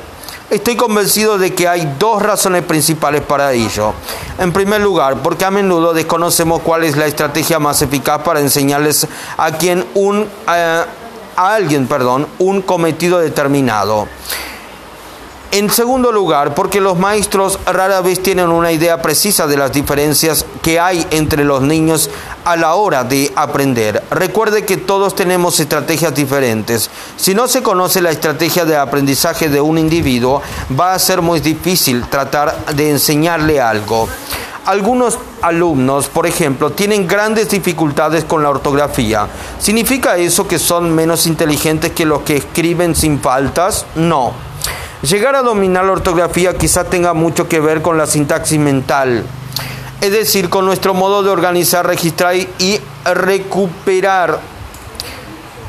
[0.51, 3.95] Estoy convencido de que hay dos razones principales para ello.
[4.39, 9.09] En primer lugar, porque a menudo desconocemos cuál es la estrategia más eficaz para enseñarles
[9.39, 10.29] a quien un...
[10.55, 10.85] Eh,
[11.37, 14.09] a alguien, perdón, un cometido determinado.
[15.55, 20.45] En segundo lugar, porque los maestros rara vez tienen una idea precisa de las diferencias
[20.63, 22.11] que hay entre los niños
[22.45, 24.03] a la hora de aprender.
[24.11, 26.91] Recuerde que todos tenemos estrategias diferentes.
[27.17, 30.43] Si no se conoce la estrategia de aprendizaje de un individuo,
[30.77, 34.09] va a ser muy difícil tratar de enseñarle algo.
[34.67, 39.29] Algunos alumnos, por ejemplo, tienen grandes dificultades con la ortografía.
[39.61, 43.87] ¿Significa eso que son menos inteligentes que los que escriben sin faltas?
[43.95, 44.33] No.
[45.05, 49.23] Llegar a dominar la ortografía quizá tenga mucho que ver con la sintaxis mental,
[50.01, 54.41] es decir, con nuestro modo de organizar, registrar y recuperar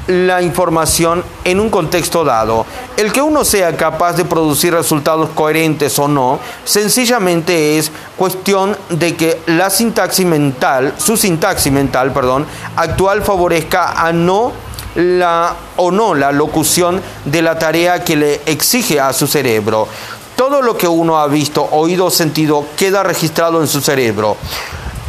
[0.07, 2.65] la información en un contexto dado.
[2.95, 9.17] El que uno sea capaz de producir resultados coherentes o no, sencillamente es cuestión de
[9.17, 12.45] que la sintaxis mental, su sintaxis mental, perdón,
[12.77, 14.53] actual favorezca a no
[14.95, 19.87] la o no la locución de la tarea que le exige a su cerebro.
[20.35, 24.35] Todo lo que uno ha visto, oído o sentido queda registrado en su cerebro.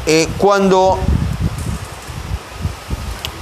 [0.07, 0.99] Eh, cuando,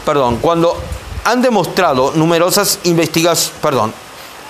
[0.07, 0.77] perdón, cuando
[1.25, 3.93] han demostrado numerosas investigaciones, perdón,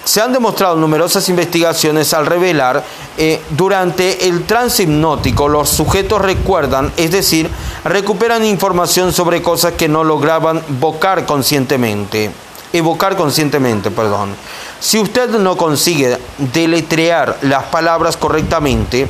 [0.04, 2.84] se han demostrado numerosas investigaciones al revelar
[3.16, 7.50] eh, durante el trance hipnótico los sujetos recuerdan, es decir,
[7.84, 12.30] recuperan información sobre cosas que no lograban evocar conscientemente.
[12.72, 14.34] Evocar conscientemente, perdón.
[14.80, 19.08] Si usted no consigue deletrear las palabras correctamente,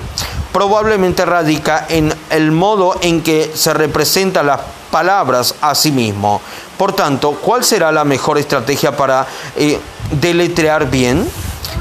[0.53, 6.41] probablemente radica en el modo en que se representan las palabras a sí mismo.
[6.79, 9.27] Por tanto, ¿cuál será la mejor estrategia para
[9.57, 11.29] eh, deletrear bien?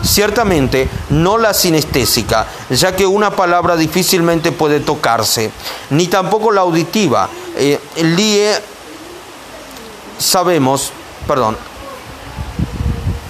[0.03, 5.51] Ciertamente no la sinestésica, ya que una palabra difícilmente puede tocarse,
[5.91, 7.29] ni tampoco la auditiva.
[7.55, 8.51] Eh, lie,
[10.17, 10.91] sabemos,
[11.25, 11.55] perdón,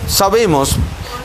[0.08, 0.76] sabemos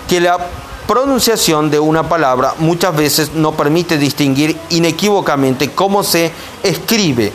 [0.08, 0.38] que la
[0.86, 7.32] pronunciación de una palabra muchas veces no permite distinguir inequívocamente cómo se escribe.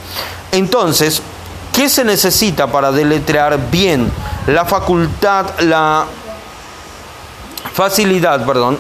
[0.52, 1.22] Entonces,
[1.72, 4.12] ¿qué se necesita para deletrear bien?
[4.48, 6.06] La facultad, la
[7.74, 8.78] facilidad, perdón,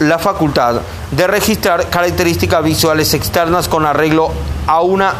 [0.00, 0.80] la facultad
[1.10, 4.30] de registrar características visuales externas con arreglo
[4.66, 5.14] a una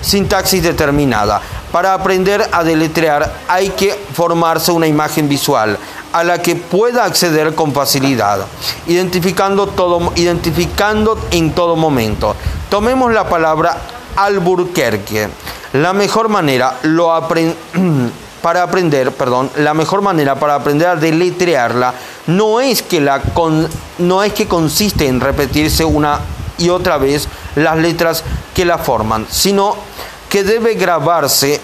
[0.00, 1.40] sintaxis determinada.
[1.70, 5.78] Para aprender a deletrear hay que formarse una imagen visual
[6.12, 8.40] a la que pueda acceder con facilidad,
[8.88, 12.34] identificando, todo, identificando en todo momento.
[12.68, 13.76] Tomemos la palabra
[14.16, 15.28] Alburquerque.
[15.74, 17.12] La mejor manera lo
[18.42, 21.94] para aprender, perdón, la mejor manera para aprender a deletrearla
[22.26, 23.20] no es que la
[23.98, 26.20] no es que consiste en repetirse una
[26.58, 28.24] y otra vez las letras
[28.54, 29.76] que la forman, sino
[30.28, 31.60] que debe grabarse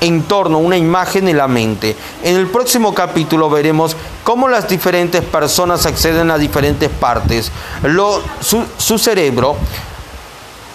[0.00, 1.96] en torno a una imagen en la mente.
[2.22, 7.50] En el próximo capítulo veremos cómo las diferentes personas acceden a diferentes partes.
[7.82, 9.56] Lo, su, su cerebro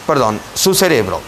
[0.10, 1.22] perdón, su cerebro.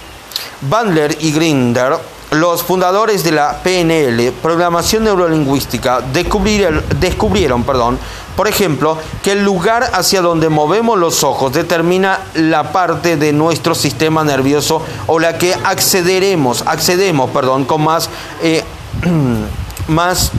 [0.62, 2.00] Bandler y Grinder,
[2.32, 8.00] los fundadores de la PNL, programación neurolingüística, descubrieron, perdón,
[8.36, 13.76] por ejemplo, que el lugar hacia donde movemos los ojos determina la parte de nuestro
[13.76, 18.10] sistema nervioso o la que accederemos, accedemos, perdón, con más,
[18.42, 18.64] eh,
[19.88, 20.32] más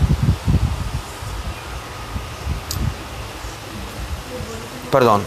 [4.90, 5.22] perdón,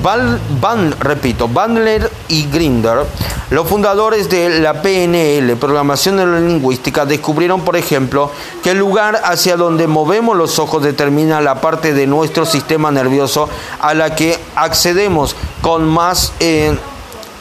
[0.00, 3.04] Van, repito, Bandler y Grinder,
[3.50, 8.30] los fundadores de la PNL, Programación Neurolingüística, descubrieron, por ejemplo,
[8.62, 13.48] que el lugar hacia donde movemos los ojos determina la parte de nuestro sistema nervioso
[13.80, 16.76] a la que accedemos con más, eh,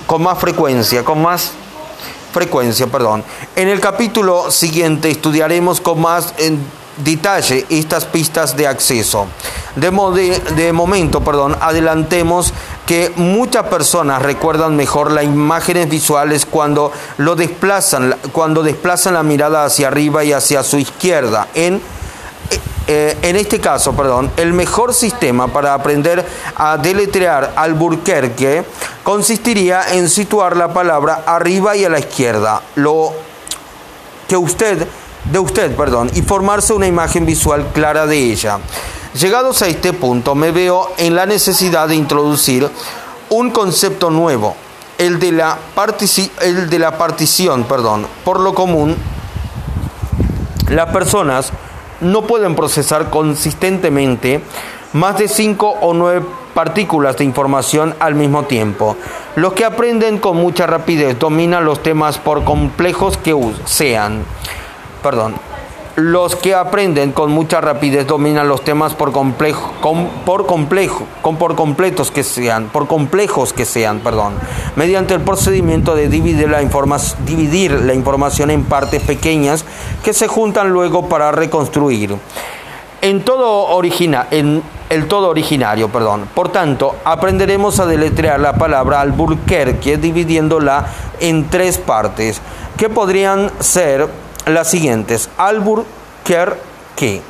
[0.06, 1.54] con más frecuencia, con más
[2.34, 3.24] frecuencia, perdón.
[3.56, 6.34] En el capítulo siguiente estudiaremos con más
[6.98, 9.28] detalle estas pistas de acceso.
[9.76, 12.54] De, momento, perdón, adelantemos
[12.86, 19.66] que muchas personas recuerdan mejor las imágenes visuales cuando lo desplazan, cuando desplazan la mirada
[19.66, 21.48] hacia arriba y hacia su izquierda.
[21.54, 21.82] En,
[22.88, 26.26] eh, en este caso, perdón, el mejor sistema para aprender
[26.58, 28.66] a deletrear Alburquerque
[29.04, 32.62] consistiría en situar la palabra arriba y a la izquierda.
[32.76, 33.14] Lo
[34.28, 34.88] que usted
[35.26, 38.60] de usted, perdón, y formarse una imagen visual clara de ella.
[39.14, 42.70] Llegados a este punto, me veo en la necesidad de introducir
[43.30, 44.56] un concepto nuevo,
[44.98, 45.58] el de la,
[46.42, 47.66] el de la partición.
[47.66, 48.08] Perdón.
[48.24, 48.96] Por lo común,
[50.70, 51.52] las personas
[52.00, 54.42] no pueden procesar consistentemente
[54.94, 58.98] más de cinco o nueve partículas de información al mismo tiempo.
[59.36, 64.24] Los que aprenden con mucha rapidez dominan los temas por complejos que sean
[65.02, 65.36] perdón,
[65.96, 69.72] los que aprenden con mucha rapidez dominan los temas por complejo,
[70.26, 74.34] por complejo, por completos que sean, por complejos que sean, perdón,
[74.78, 76.62] mediante el procedimiento de dividir la,
[77.26, 79.66] dividir la información en partes pequeñas
[80.04, 82.16] que se juntan luego para reconstruir.
[83.02, 86.28] En todo origina, en el todo originario, perdón.
[86.34, 90.86] Por tanto, aprenderemos a deletrear la palabra Alburquerque dividiéndola
[91.20, 92.42] en tres partes,
[92.78, 94.08] que podrían ser
[94.46, 95.30] las siguientes.
[95.38, 97.22] Alburquerque.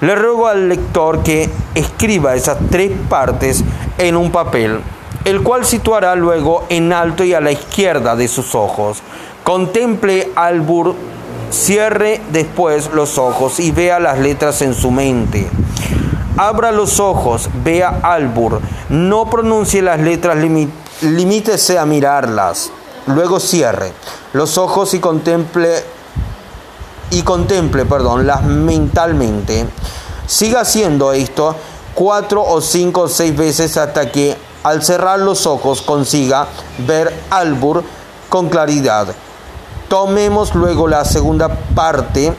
[0.00, 3.62] Le ruego al lector que escriba esas tres partes
[3.98, 4.80] en un papel,
[5.24, 8.98] el cual situará luego en alto y a la izquierda de sus ojos.
[9.44, 10.94] Contemple Albur,
[11.50, 15.48] cierre después los ojos y vea las letras en su mente.
[16.36, 20.36] Abra los ojos, vea Albur, no pronuncie las letras,
[21.02, 22.72] limítese a mirarlas.
[23.06, 23.92] Luego cierre
[24.32, 25.84] los ojos y contemple
[27.12, 29.66] y contemple, perdón, las mentalmente.
[30.26, 31.54] Siga haciendo esto
[31.94, 36.46] cuatro o cinco o seis veces hasta que al cerrar los ojos consiga
[36.86, 37.84] ver Albur
[38.28, 39.08] con claridad.
[39.88, 42.32] Tomemos luego la segunda parte,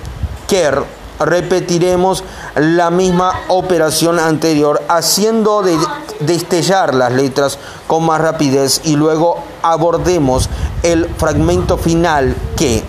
[0.48, 0.84] Ker.
[1.20, 2.24] Repetiremos
[2.56, 5.78] la misma operación anterior, haciendo de
[6.20, 10.50] destellar las letras con más rapidez y luego abordemos
[10.82, 12.84] el fragmento final que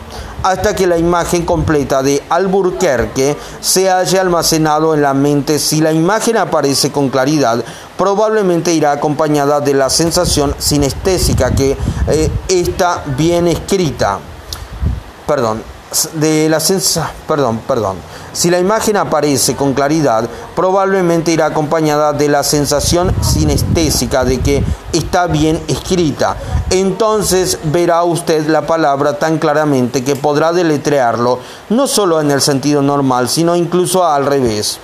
[0.44, 5.58] hasta que la imagen completa de Alburquerque se haya almacenado en la mente.
[5.58, 7.64] Si la imagen aparece con claridad,
[7.96, 11.78] probablemente irá acompañada de la sensación sinestésica que
[12.08, 14.18] eh, está bien escrita.
[15.26, 15.62] Perdón,
[16.14, 17.96] de la sensación, perdón, perdón.
[18.32, 24.64] Si la imagen aparece con claridad, probablemente irá acompañada de la sensación sinestésica de que
[24.92, 26.36] está bien escrita.
[26.70, 31.38] Entonces verá usted la palabra tan claramente que podrá deletrearlo,
[31.70, 34.80] no solo en el sentido normal, sino incluso al revés.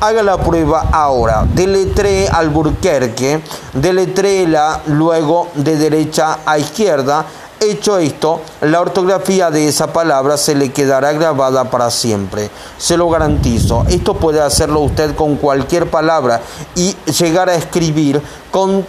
[0.00, 1.46] Haga la prueba ahora.
[1.46, 3.42] Deletree Alburquerque,
[3.74, 7.26] deletréela luego de derecha a izquierda
[7.62, 12.48] Hecho esto, la ortografía de esa palabra se le quedará grabada para siempre.
[12.78, 13.84] Se lo garantizo.
[13.86, 16.40] Esto puede hacerlo usted con cualquier palabra
[16.74, 18.86] y llegar a escribir con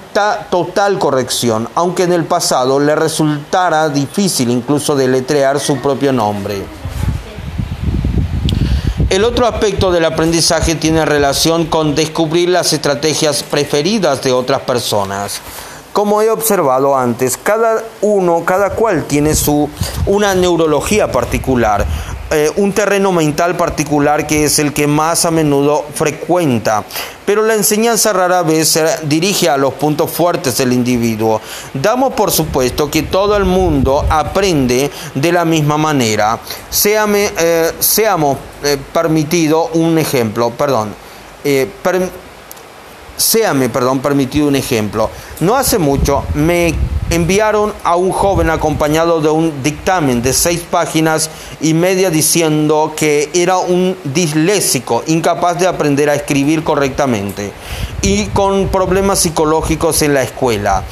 [0.50, 6.64] total corrección, aunque en el pasado le resultara difícil incluso deletrear su propio nombre.
[9.10, 15.42] El otro aspecto del aprendizaje tiene relación con descubrir las estrategias preferidas de otras personas.
[15.94, 19.70] Como he observado antes, cada uno, cada cual tiene su,
[20.06, 21.86] una neurología particular,
[22.34, 26.86] eh, un terreno mental particular que es el que más a menudo frecuenta.
[27.26, 31.42] Pero la enseñanza rara vez se dirige a los puntos fuertes del individuo.
[31.74, 36.40] Damos por supuesto que todo el mundo aprende de la misma manera.
[36.86, 40.96] Eh, seamos eh, permitido un ejemplo, perdón.
[43.22, 45.10] Séame, perdón, permitido un ejemplo.
[45.40, 46.74] No hace mucho me
[47.12, 53.30] enviaron a un joven acompañado de un dictamen de seis páginas y media diciendo que
[53.34, 57.52] era un disléxico, incapaz de aprender a escribir correctamente
[58.02, 60.84] y con problemas psicológicos en la escuela.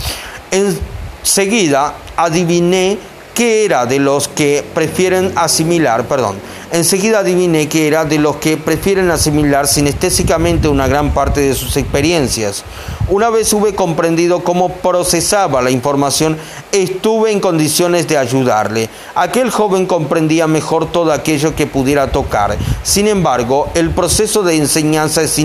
[0.51, 2.99] Enseguida adiviné
[3.40, 6.36] que era de los que prefieren asimilar, perdón,
[6.74, 11.78] enseguida adiviné que era de los que prefieren asimilar sinestésicamente una gran parte de sus
[11.78, 12.66] experiencias.
[13.08, 16.38] Una vez hube comprendido cómo procesaba la información,
[16.74, 18.90] estuve en condiciones de ayudarle.
[19.16, 22.58] Aquel joven comprendía mejor todo aquello que pudiera tocar.
[22.84, 25.42] Sin embargo, el proceso de enseñanza es,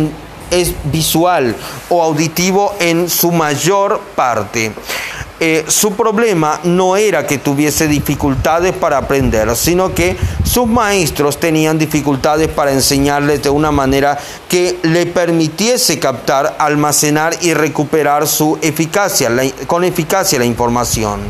[0.50, 1.54] es visual
[1.90, 4.72] o auditivo en su mayor parte.
[5.46, 11.78] Eh, su problema no era que tuviese dificultades para aprender, sino que sus maestros tenían
[11.78, 14.16] dificultades para enseñarles de una manera
[14.48, 19.30] que le permitiese captar, almacenar y recuperar su eficacia,
[19.66, 21.20] con eficacia la información.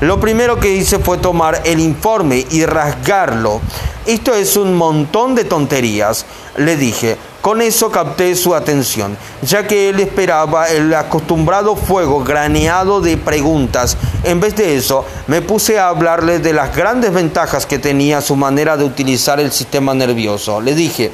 [0.00, 3.60] Lo primero que hice fue tomar el informe y rasgarlo.
[4.04, 6.26] Esto es un montón de tonterías,
[6.56, 7.16] le dije.
[7.48, 13.96] Con eso capté su atención, ya que él esperaba el acostumbrado fuego graneado de preguntas.
[14.22, 18.36] En vez de eso, me puse a hablarle de las grandes ventajas que tenía su
[18.36, 20.60] manera de utilizar el sistema nervioso.
[20.60, 21.10] Le dije,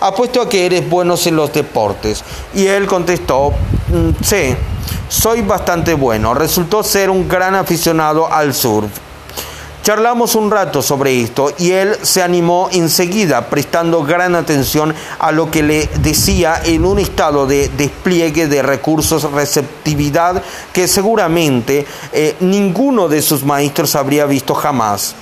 [0.00, 2.24] apuesto a que eres bueno en los deportes.
[2.52, 3.48] Y él contestó,
[3.88, 4.54] mm, sí,
[5.08, 6.34] soy bastante bueno.
[6.34, 8.90] Resultó ser un gran aficionado al surf.
[9.90, 15.50] Charlamos un rato sobre esto y él se animó enseguida, prestando gran atención a lo
[15.50, 23.08] que le decía en un estado de despliegue de recursos, receptividad que seguramente eh, ninguno
[23.08, 25.16] de sus maestros habría visto jamás.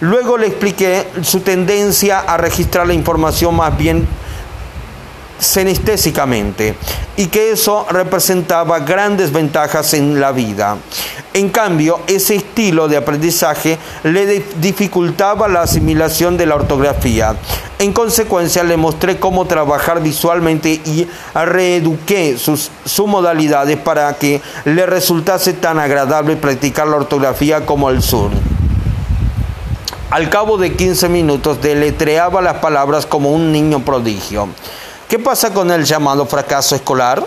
[0.00, 4.08] Luego le expliqué su tendencia a registrar la información más bien
[5.40, 6.76] senestésicamente
[7.16, 10.76] y que eso representaba grandes ventajas en la vida.
[11.32, 17.36] En cambio, ese estilo de aprendizaje le dificultaba la asimilación de la ortografía.
[17.78, 24.86] En consecuencia, le mostré cómo trabajar visualmente y reeduqué sus, sus modalidades para que le
[24.86, 28.30] resultase tan agradable practicar la ortografía como el sur.
[30.10, 34.48] Al cabo de 15 minutos deletreaba las palabras como un niño prodigio.
[35.10, 37.26] ¿Qué pasa con el llamado fracaso escolar?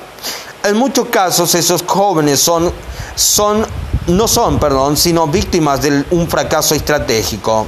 [0.63, 2.71] En muchos casos esos jóvenes son,
[3.13, 3.65] son,
[4.07, 7.67] no son, perdón, sino víctimas de un fracaso estratégico.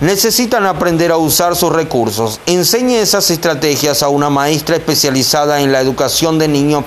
[0.00, 2.40] Necesitan aprender a usar sus recursos.
[2.44, 6.82] Enseñe esas estrategias a una maestra especializada en la educación de niños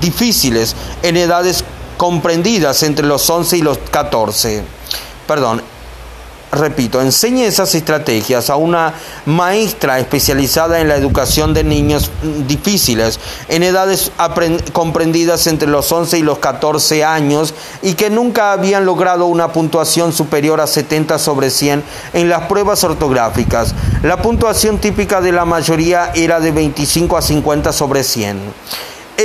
[0.00, 1.64] difíciles en edades
[1.96, 4.62] comprendidas entre los 11 y los 14.
[5.26, 5.62] Perdón,
[6.52, 8.92] repito, enseñe esas estrategias a una
[9.24, 12.10] maestra especializada en la educación de niños
[12.46, 14.12] difíciles, en edades
[14.72, 20.12] comprendidas entre los 11 y los 14 años y que nunca habían logrado una puntuación
[20.12, 21.82] superior a 70 sobre 100
[22.12, 23.74] en las pruebas ortográficas.
[24.02, 28.38] La puntuación típica de la mayoría era de 25 a 50 sobre 100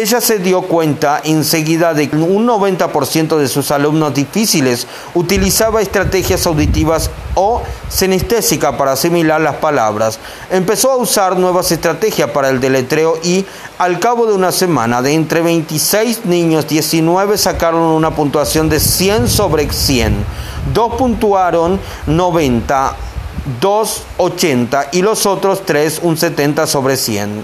[0.01, 6.45] ella se dio cuenta enseguida de que un 90% de sus alumnos difíciles utilizaba estrategias
[6.45, 10.19] auditivas o senestésicas para asimilar las palabras.
[10.51, 13.45] Empezó a usar nuevas estrategias para el deletreo y
[13.77, 19.27] al cabo de una semana, de entre 26 niños, 19 sacaron una puntuación de 100
[19.27, 20.15] sobre 100.
[20.73, 22.95] Dos puntuaron 90
[23.61, 27.43] 2,80 y los otros tres un 70 sobre 100.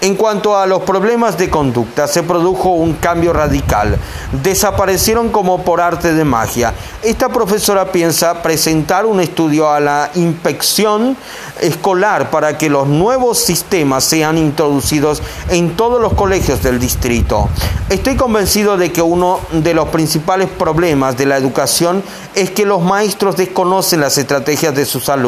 [0.00, 3.96] En cuanto a los problemas de conducta, se produjo un cambio radical.
[4.42, 6.74] Desaparecieron como por arte de magia.
[7.02, 11.16] Esta profesora piensa presentar un estudio a la inspección
[11.60, 17.48] escolar para que los nuevos sistemas sean introducidos en todos los colegios del distrito.
[17.88, 22.02] Estoy convencido de que uno de los principales problemas de la educación
[22.34, 25.23] es que los maestros desconocen las estrategias de sus alumnos,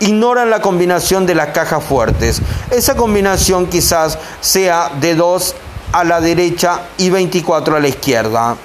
[0.00, 2.42] ignoran la combinación de las cajas fuertes.
[2.70, 5.54] Esa combinación quizás sea de 2
[5.92, 8.56] a la derecha y 24 a la izquierda.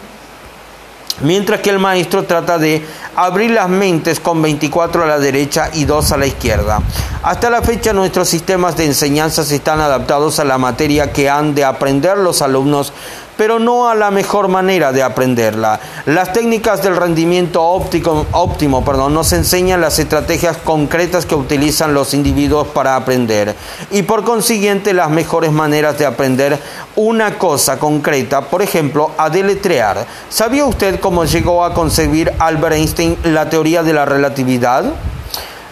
[1.21, 2.83] Mientras que el maestro trata de
[3.15, 6.79] abrir las mentes con 24 a la derecha y 2 a la izquierda.
[7.23, 11.63] Hasta la fecha nuestros sistemas de enseñanza están adaptados a la materia que han de
[11.63, 12.93] aprender los alumnos
[13.37, 15.79] pero no a la mejor manera de aprenderla.
[16.05, 22.13] Las técnicas del rendimiento óptico, óptimo perdón, nos enseñan las estrategias concretas que utilizan los
[22.13, 23.55] individuos para aprender
[23.91, 26.59] y por consiguiente las mejores maneras de aprender
[26.95, 30.05] una cosa concreta, por ejemplo, a deletrear.
[30.29, 34.85] ¿Sabía usted cómo llegó a concebir Albert Einstein la teoría de la relatividad?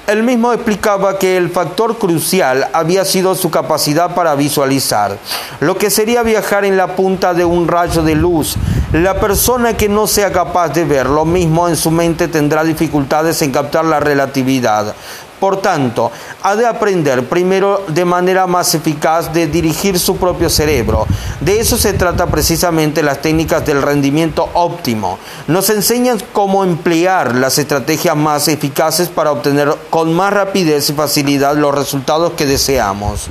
[0.10, 5.20] Él mismo explicaba que el factor crucial había sido su capacidad para visualizar,
[5.60, 8.56] lo que sería viajar en la punta de un rayo de luz.
[8.92, 13.40] La persona que no sea capaz de ver lo mismo en su mente tendrá dificultades
[13.44, 14.96] en captar la relatividad.
[15.40, 16.12] Por tanto,
[16.44, 21.08] ha de aprender primero de manera más eficaz de dirigir su propio cerebro.
[21.40, 25.18] De eso se trata precisamente las técnicas del rendimiento óptimo.
[25.48, 31.56] Nos enseñan cómo emplear las estrategias más eficaces para obtener con más rapidez y facilidad
[31.56, 33.30] los resultados que deseamos.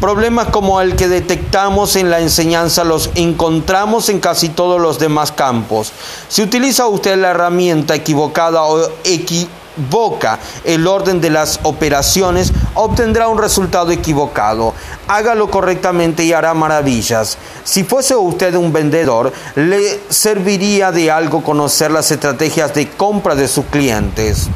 [0.00, 5.32] Problemas como el que detectamos en la enseñanza los encontramos en casi todos los demás
[5.32, 5.92] campos.
[6.28, 9.57] Si utiliza usted la herramienta equivocada o equivocada,
[9.90, 14.74] boca el orden de las operaciones, obtendrá un resultado equivocado.
[15.06, 17.38] Hágalo correctamente y hará maravillas.
[17.64, 23.48] Si fuese usted un vendedor, le serviría de algo conocer las estrategias de compra de
[23.48, 24.48] sus clientes.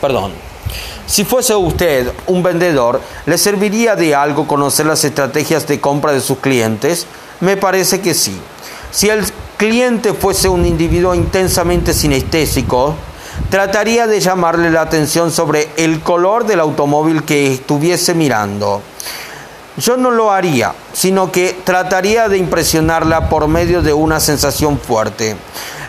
[0.00, 0.32] Perdón.
[1.06, 6.20] Si fuese usted un vendedor, ¿le serviría de algo conocer las estrategias de compra de
[6.20, 7.06] sus clientes?
[7.40, 8.40] Me parece que sí.
[8.90, 9.24] Si el
[9.58, 12.94] cliente fuese un individuo intensamente sinestésico,
[13.50, 18.82] trataría de llamarle la atención sobre el color del automóvil que estuviese mirando.
[19.76, 25.36] Yo no lo haría, sino que trataría de impresionarla por medio de una sensación fuerte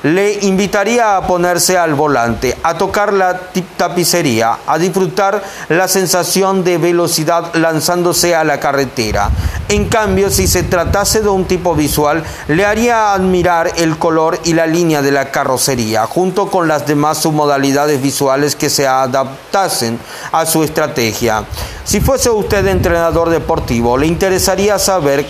[0.03, 3.39] le invitaría a ponerse al volante, a tocar la
[3.77, 9.29] tapicería, a disfrutar la sensación de velocidad lanzándose a la carretera.
[9.69, 14.53] En cambio, si se tratase de un tipo visual, le haría admirar el color y
[14.53, 19.97] la línea de la carrocería, junto con las demás submodalidades visuales que se adaptasen
[20.33, 21.45] a su estrategia.
[21.85, 25.25] Si fuese usted entrenador deportivo, le interesaría saber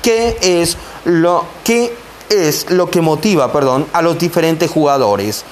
[0.00, 1.92] qué es lo que
[2.30, 5.44] es lo que motiva perdón, a los diferentes jugadores.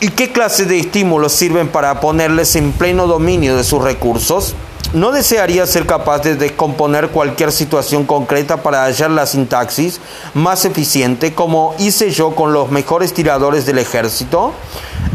[0.00, 4.54] ¿Y qué clase de estímulos sirven para ponerles en pleno dominio de sus recursos?
[4.94, 10.00] ¿No desearía ser capaz de descomponer cualquier situación concreta para hallar la sintaxis
[10.34, 14.52] más eficiente como hice yo con los mejores tiradores del ejército?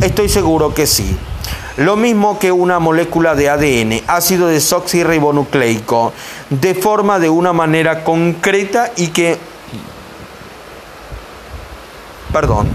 [0.01, 1.15] Estoy seguro que sí.
[1.77, 6.11] Lo mismo que una molécula de ADN, ácido desoxirribonucleico,
[6.49, 9.37] de forma de una manera concreta y que...
[12.31, 12.67] Perdón.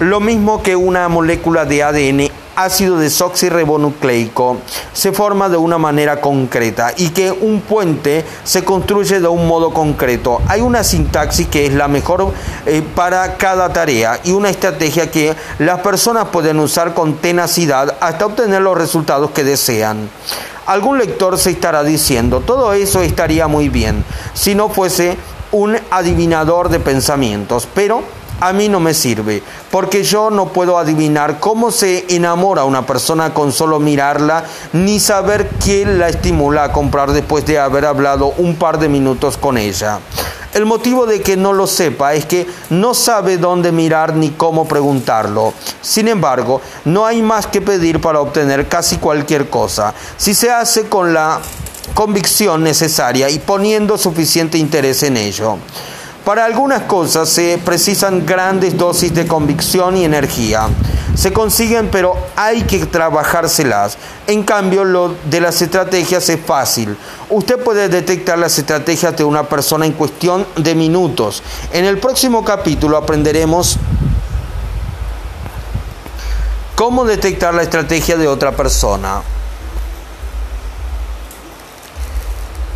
[0.00, 4.58] Lo mismo que una molécula de ADN ácido desoxirribonucleico
[4.92, 9.72] se forma de una manera concreta y que un puente se construye de un modo
[9.72, 10.40] concreto.
[10.48, 12.32] Hay una sintaxis que es la mejor
[12.66, 18.26] eh, para cada tarea y una estrategia que las personas pueden usar con tenacidad hasta
[18.26, 20.08] obtener los resultados que desean.
[20.66, 24.02] Algún lector se estará diciendo, todo eso estaría muy bien
[24.32, 25.18] si no fuese
[25.52, 28.02] un adivinador de pensamientos, pero
[28.40, 33.32] a mí no me sirve, porque yo no puedo adivinar cómo se enamora una persona
[33.32, 38.56] con solo mirarla, ni saber quién la estimula a comprar después de haber hablado un
[38.56, 40.00] par de minutos con ella.
[40.52, 44.68] El motivo de que no lo sepa es que no sabe dónde mirar ni cómo
[44.68, 45.52] preguntarlo.
[45.80, 50.88] Sin embargo, no hay más que pedir para obtener casi cualquier cosa, si se hace
[50.88, 51.40] con la
[51.94, 55.58] convicción necesaria y poniendo suficiente interés en ello.
[56.24, 60.68] Para algunas cosas se precisan grandes dosis de convicción y energía.
[61.14, 63.98] Se consiguen, pero hay que trabajárselas.
[64.26, 66.96] En cambio, lo de las estrategias es fácil.
[67.28, 71.42] Usted puede detectar las estrategias de una persona en cuestión de minutos.
[71.72, 73.78] En el próximo capítulo aprenderemos
[76.74, 79.22] cómo detectar la estrategia de otra persona.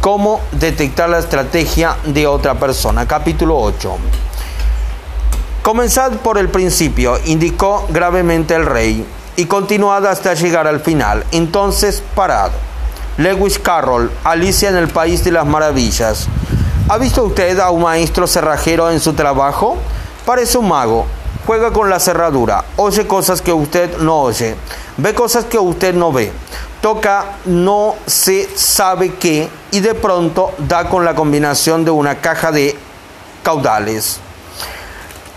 [0.09, 3.07] Cómo detectar la estrategia de otra persona.
[3.07, 3.99] Capítulo 8.
[5.61, 9.07] Comenzad por el principio, indicó gravemente el rey,
[9.37, 11.27] y continuad hasta llegar al final.
[11.31, 12.53] Entonces parad.
[13.19, 16.27] Lewis Carroll, Alicia en el País de las Maravillas.
[16.89, 19.77] ¿Ha visto usted a un maestro cerrajero en su trabajo?
[20.25, 21.05] Parece un mago.
[21.45, 24.57] Juega con la cerradura, oye cosas que usted no oye,
[24.97, 26.33] ve cosas que usted no ve
[26.81, 32.53] toca no se sabe qué y de pronto da con la combinación de una caja
[32.53, 32.77] de
[33.43, 34.21] caudales.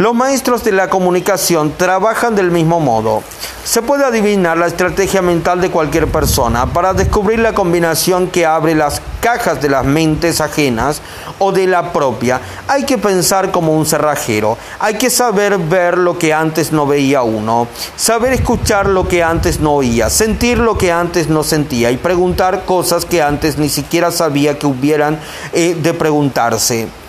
[0.01, 3.21] Los maestros de la comunicación trabajan del mismo modo.
[3.63, 8.73] Se puede adivinar la estrategia mental de cualquier persona para descubrir la combinación que abre
[8.73, 11.03] las cajas de las mentes ajenas
[11.37, 12.41] o de la propia.
[12.67, 14.57] Hay que pensar como un cerrajero.
[14.79, 17.67] Hay que saber ver lo que antes no veía uno.
[17.95, 20.09] Saber escuchar lo que antes no oía.
[20.09, 21.91] Sentir lo que antes no sentía.
[21.91, 25.19] Y preguntar cosas que antes ni siquiera sabía que hubieran
[25.53, 27.00] eh, de preguntarse.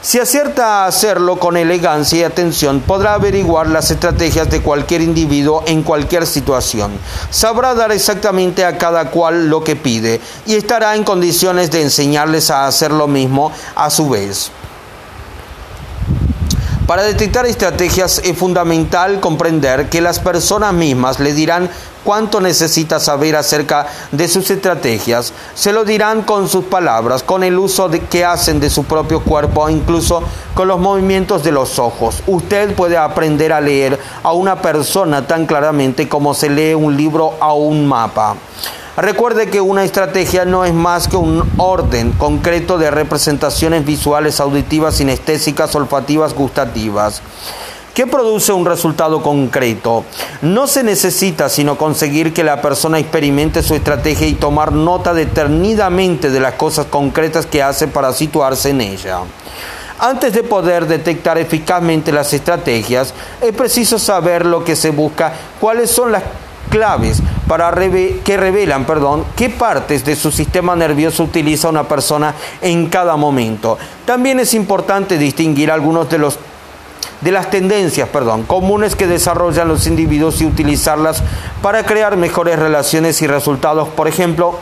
[0.00, 5.64] Si acierta a hacerlo con elegancia y atención, podrá averiguar las estrategias de cualquier individuo
[5.66, 6.92] en cualquier situación.
[7.30, 12.48] Sabrá dar exactamente a cada cual lo que pide y estará en condiciones de enseñarles
[12.50, 14.52] a hacer lo mismo a su vez.
[16.86, 21.68] Para detectar estrategias es fundamental comprender que las personas mismas le dirán
[22.04, 25.32] cuánto necesita saber acerca de sus estrategias.
[25.54, 29.68] Se lo dirán con sus palabras, con el uso que hacen de su propio cuerpo,
[29.68, 30.22] incluso
[30.54, 32.22] con los movimientos de los ojos.
[32.26, 37.34] Usted puede aprender a leer a una persona tan claramente como se lee un libro
[37.40, 38.36] o un mapa.
[38.96, 44.96] Recuerde que una estrategia no es más que un orden concreto de representaciones visuales, auditivas,
[44.96, 47.22] sinestésicas, olfativas, gustativas.
[47.98, 50.04] ¿Qué produce un resultado concreto?
[50.42, 56.30] No se necesita sino conseguir que la persona experimente su estrategia y tomar nota detenidamente
[56.30, 59.18] de las cosas concretas que hace para situarse en ella.
[59.98, 65.90] Antes de poder detectar eficazmente las estrategias, es preciso saber lo que se busca, cuáles
[65.90, 66.22] son las
[66.70, 67.74] claves para
[68.22, 72.32] que revelan perdón, qué partes de su sistema nervioso utiliza una persona
[72.62, 73.76] en cada momento.
[74.04, 76.38] También es importante distinguir algunos de los
[77.20, 81.22] de las tendencias perdón, comunes que desarrollan los individuos y utilizarlas
[81.62, 83.88] para crear mejores relaciones y resultados.
[83.88, 84.58] Por ejemplo,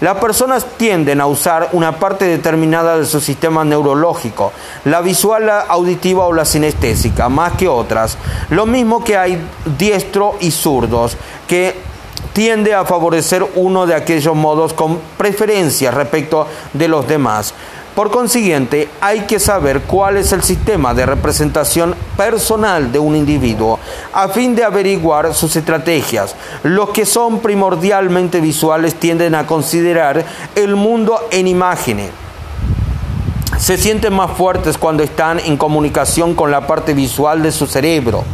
[0.00, 4.52] las personas tienden a usar una parte determinada de su sistema neurológico,
[4.84, 8.16] la visual, la auditiva o la sinestésica, más que otras.
[8.48, 9.40] Lo mismo que hay
[9.78, 11.90] diestro y zurdos, que
[12.32, 17.54] tiende a favorecer uno de aquellos modos con preferencia respecto de los demás.
[17.94, 23.78] Por consiguiente, hay que saber cuál es el sistema de representación personal de un individuo
[24.12, 26.36] a fin de averiguar sus estrategias.
[26.62, 30.24] Los que son primordialmente visuales tienden a considerar
[30.54, 32.10] el mundo en imágenes
[33.60, 38.24] se sienten más fuertes cuando están en comunicación con la parte visual de su cerebro.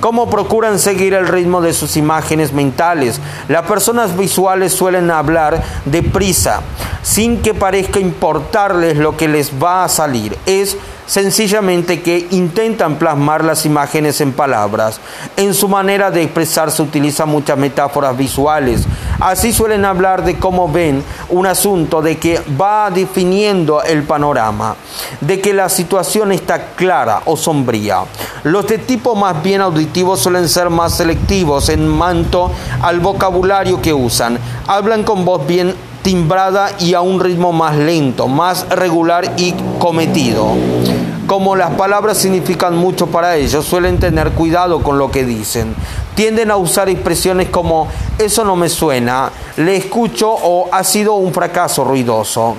[0.00, 3.20] ¿Cómo procuran seguir el ritmo de sus imágenes mentales?
[3.48, 6.60] Las personas visuales suelen hablar deprisa,
[7.02, 10.38] sin que parezca importarles lo que les va a salir.
[10.46, 10.76] Es
[11.08, 15.00] sencillamente que intentan plasmar las imágenes en palabras.
[15.36, 18.84] En su manera de expresar se utilizan muchas metáforas visuales.
[19.18, 24.76] Así suelen hablar de cómo ven un asunto, de que va definiendo el panorama,
[25.20, 28.04] de que la situación está clara o sombría.
[28.44, 32.52] Los de tipo más bien auditivo suelen ser más selectivos en manto
[32.82, 34.38] al vocabulario que usan.
[34.66, 40.48] Hablan con voz bien timbrada y a un ritmo más lento, más regular y cometido.
[41.26, 45.74] Como las palabras significan mucho para ellos, suelen tener cuidado con lo que dicen.
[46.14, 47.88] Tienden a usar expresiones como
[48.18, 52.56] eso no me suena, le escucho o ha sido un fracaso ruidoso.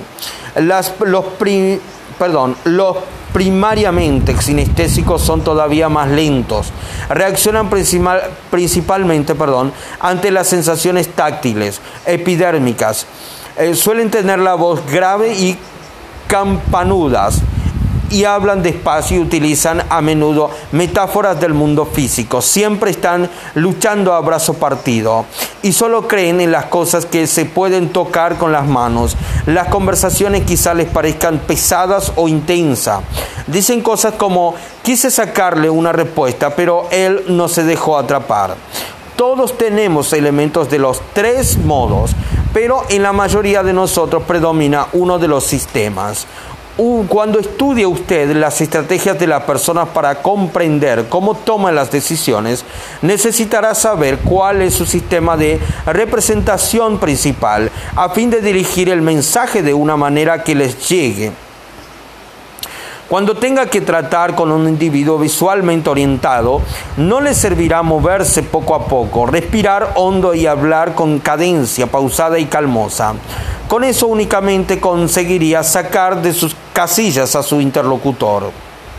[0.54, 1.24] Las, los,
[2.18, 2.96] perdón, los
[3.32, 6.72] primariamente sinestésicos son todavía más lentos.
[7.08, 7.70] Reaccionan
[8.50, 13.06] principalmente perdón, ante las sensaciones táctiles, epidérmicas.
[13.56, 15.56] Eh, suelen tener la voz grave y
[16.28, 17.42] campanudas
[18.10, 22.42] y hablan despacio y utilizan a menudo metáforas del mundo físico.
[22.42, 25.24] Siempre están luchando a brazo partido
[25.62, 29.16] y solo creen en las cosas que se pueden tocar con las manos.
[29.46, 33.00] Las conversaciones quizá les parezcan pesadas o intensas.
[33.46, 38.56] Dicen cosas como quise sacarle una respuesta, pero él no se dejó atrapar.
[39.16, 42.12] Todos tenemos elementos de los tres modos,
[42.54, 46.26] pero en la mayoría de nosotros predomina uno de los sistemas
[47.08, 52.64] cuando estudie usted las estrategias de las personas para comprender cómo toman las decisiones,
[53.02, 59.62] necesitará saber cuál es su sistema de representación principal a fin de dirigir el mensaje
[59.62, 61.32] de una manera que les llegue.
[63.10, 66.62] Cuando tenga que tratar con un individuo visualmente orientado,
[66.96, 72.44] no le servirá moverse poco a poco, respirar hondo y hablar con cadencia pausada y
[72.44, 73.14] calmosa.
[73.66, 78.52] Con eso únicamente conseguiría sacar de sus casillas a su interlocutor.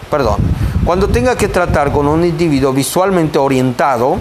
[0.09, 0.41] Perdón.
[0.83, 4.17] Cuando tenga que tratar con un individuo visualmente orientado,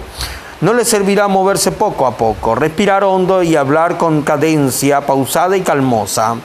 [0.61, 5.62] no le servirá moverse poco a poco, respirar hondo y hablar con cadencia pausada y
[5.62, 6.36] calmosa.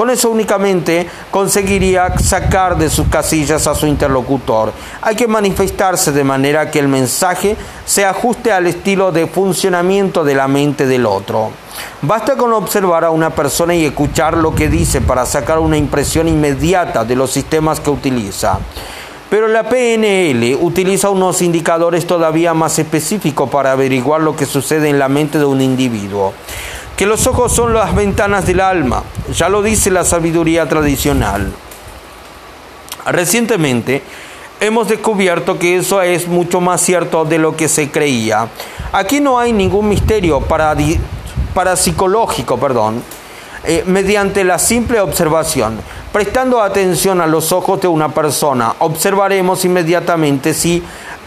[0.00, 4.72] Con eso únicamente conseguiría sacar de sus casillas a su interlocutor.
[5.02, 10.34] Hay que manifestarse de manera que el mensaje se ajuste al estilo de funcionamiento de
[10.34, 11.50] la mente del otro.
[12.00, 16.28] Basta con observar a una persona y escuchar lo que dice para sacar una impresión
[16.28, 18.58] inmediata de los sistemas que utiliza.
[19.28, 24.98] Pero la PNL utiliza unos indicadores todavía más específicos para averiguar lo que sucede en
[24.98, 26.32] la mente de un individuo
[27.00, 31.50] que los ojos son las ventanas del alma, ya lo dice la sabiduría tradicional.
[33.06, 34.02] Recientemente
[34.60, 38.48] hemos descubierto que eso es mucho más cierto de lo que se creía.
[38.92, 40.76] Aquí no hay ningún misterio para,
[41.74, 43.02] psicológico, perdón,
[43.64, 45.80] eh, mediante la simple observación.
[46.12, 50.82] Prestando atención a los ojos de una persona, observaremos inmediatamente si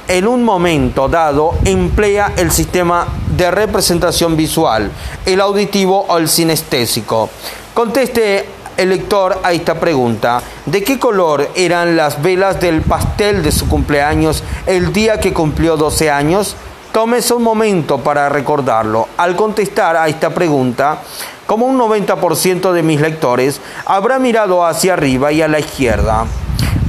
[0.07, 4.91] en un momento dado emplea el sistema de representación visual,
[5.25, 7.29] el auditivo o el sinestésico.
[7.73, 8.45] Conteste
[8.77, 10.41] el lector a esta pregunta.
[10.65, 15.77] ¿De qué color eran las velas del pastel de su cumpleaños el día que cumplió
[15.77, 16.55] 12 años?
[16.91, 19.07] Tómese un momento para recordarlo.
[19.17, 20.99] Al contestar a esta pregunta,
[21.47, 26.25] como un 90% de mis lectores, habrá mirado hacia arriba y a la izquierda.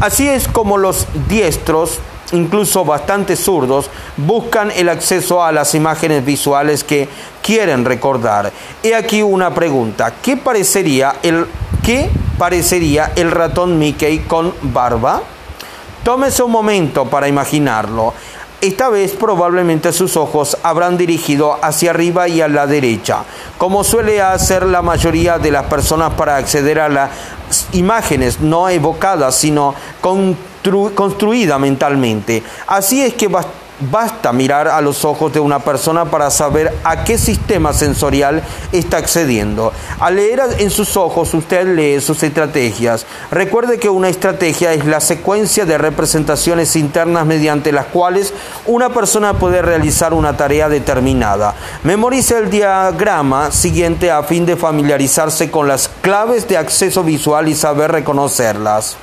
[0.01, 2.01] Así es como los diestros
[2.33, 7.09] incluso bastante zurdos, buscan el acceso a las imágenes visuales que
[7.43, 8.53] quieren recordar.
[8.83, 10.15] He aquí una pregunta.
[10.23, 11.47] ¿Qué parecería el,
[11.83, 15.23] qué parecería el ratón Mickey con barba?
[16.03, 18.13] Tómese un momento para imaginarlo.
[18.61, 23.19] Esta vez probablemente sus ojos habrán dirigido hacia arriba y a la derecha,
[23.59, 27.11] como suele hacer la mayoría de las personas para acceder a las
[27.73, 30.35] imágenes no evocadas, sino con
[30.95, 32.43] construida mentalmente.
[32.67, 33.29] Así es que
[33.91, 38.43] basta mirar a los ojos de una persona para saber a qué sistema sensorial
[38.73, 39.73] está accediendo.
[39.99, 43.05] Al leer en sus ojos usted lee sus estrategias.
[43.31, 48.33] Recuerde que una estrategia es la secuencia de representaciones internas mediante las cuales
[48.67, 51.55] una persona puede realizar una tarea determinada.
[51.83, 57.55] Memorice el diagrama siguiente a fin de familiarizarse con las claves de acceso visual y
[57.55, 58.97] saber reconocerlas.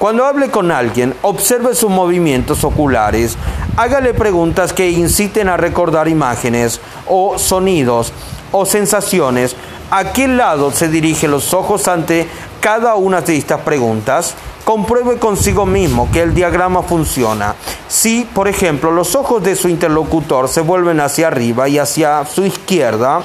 [0.00, 3.36] Cuando hable con alguien, observe sus movimientos oculares,
[3.76, 8.14] hágale preguntas que inciten a recordar imágenes o sonidos
[8.50, 9.54] o sensaciones.
[9.90, 12.26] ¿A qué lado se dirigen los ojos ante
[12.60, 14.34] cada una de estas preguntas,
[14.64, 17.54] compruebe consigo mismo que el diagrama funciona.
[17.88, 22.44] Si, por ejemplo, los ojos de su interlocutor se vuelven hacia arriba y hacia su
[22.44, 23.22] izquierda,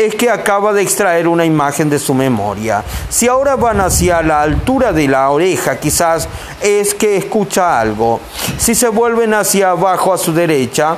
[0.00, 2.82] es que acaba de extraer una imagen de su memoria.
[3.10, 6.26] Si ahora van hacia la altura de la oreja, quizás
[6.62, 8.18] es que escucha algo.
[8.56, 10.96] Si se vuelven hacia abajo a su derecha,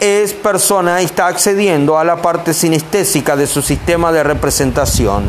[0.00, 5.24] es persona está accediendo a la parte sinestésica de su sistema de representación.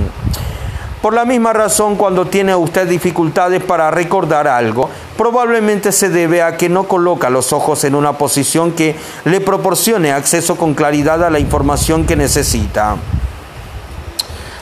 [1.03, 6.55] Por la misma razón, cuando tiene usted dificultades para recordar algo, probablemente se debe a
[6.55, 8.95] que no coloca los ojos en una posición que
[9.25, 12.95] le proporcione acceso con claridad a la información que necesita.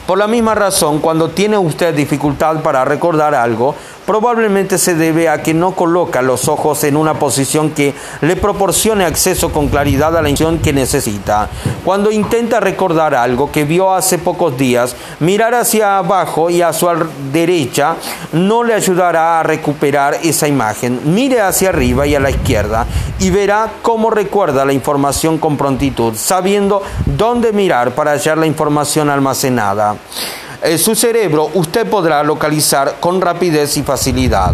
[0.07, 3.75] Por la misma razón, cuando tiene usted dificultad para recordar algo,
[4.05, 9.05] probablemente se debe a que no coloca los ojos en una posición que le proporcione
[9.05, 11.49] acceso con claridad a la información que necesita.
[11.85, 16.87] Cuando intenta recordar algo que vio hace pocos días, mirar hacia abajo y a su
[17.31, 17.95] derecha
[18.31, 21.01] no le ayudará a recuperar esa imagen.
[21.05, 22.87] Mire hacia arriba y a la izquierda
[23.19, 29.09] y verá cómo recuerda la información con prontitud, sabiendo dónde mirar para hallar la información
[29.09, 29.95] almacenada.
[30.61, 34.53] En su cerebro usted podrá localizar con rapidez y facilidad.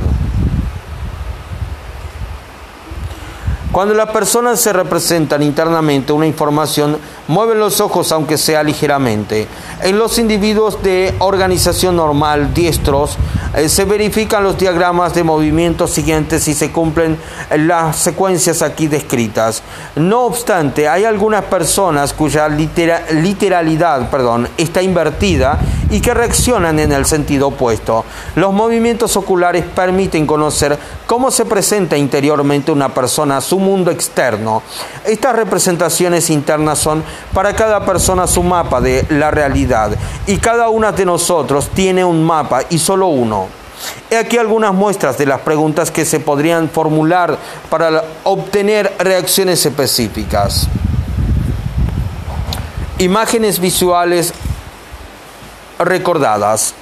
[3.73, 6.97] Cuando las personas se representan internamente una información,
[7.27, 9.47] mueven los ojos aunque sea ligeramente.
[9.83, 13.17] En los individuos de organización normal, diestros,
[13.55, 17.17] eh, se verifican los diagramas de movimientos siguientes y se cumplen
[17.55, 19.61] las secuencias aquí descritas.
[19.95, 25.59] No obstante, hay algunas personas cuya literalidad perdón, está invertida
[25.89, 28.03] y que reaccionan en el sentido opuesto.
[28.35, 34.61] Los movimientos oculares permiten conocer cómo se presenta interiormente una persona su mundo externo.
[35.05, 37.03] Estas representaciones internas son
[37.33, 39.91] para cada persona su mapa de la realidad
[40.25, 43.47] y cada una de nosotros tiene un mapa y solo uno.
[44.09, 47.37] He aquí algunas muestras de las preguntas que se podrían formular
[47.69, 50.67] para obtener reacciones específicas.
[52.97, 54.33] Imágenes visuales
[55.77, 56.73] recordadas.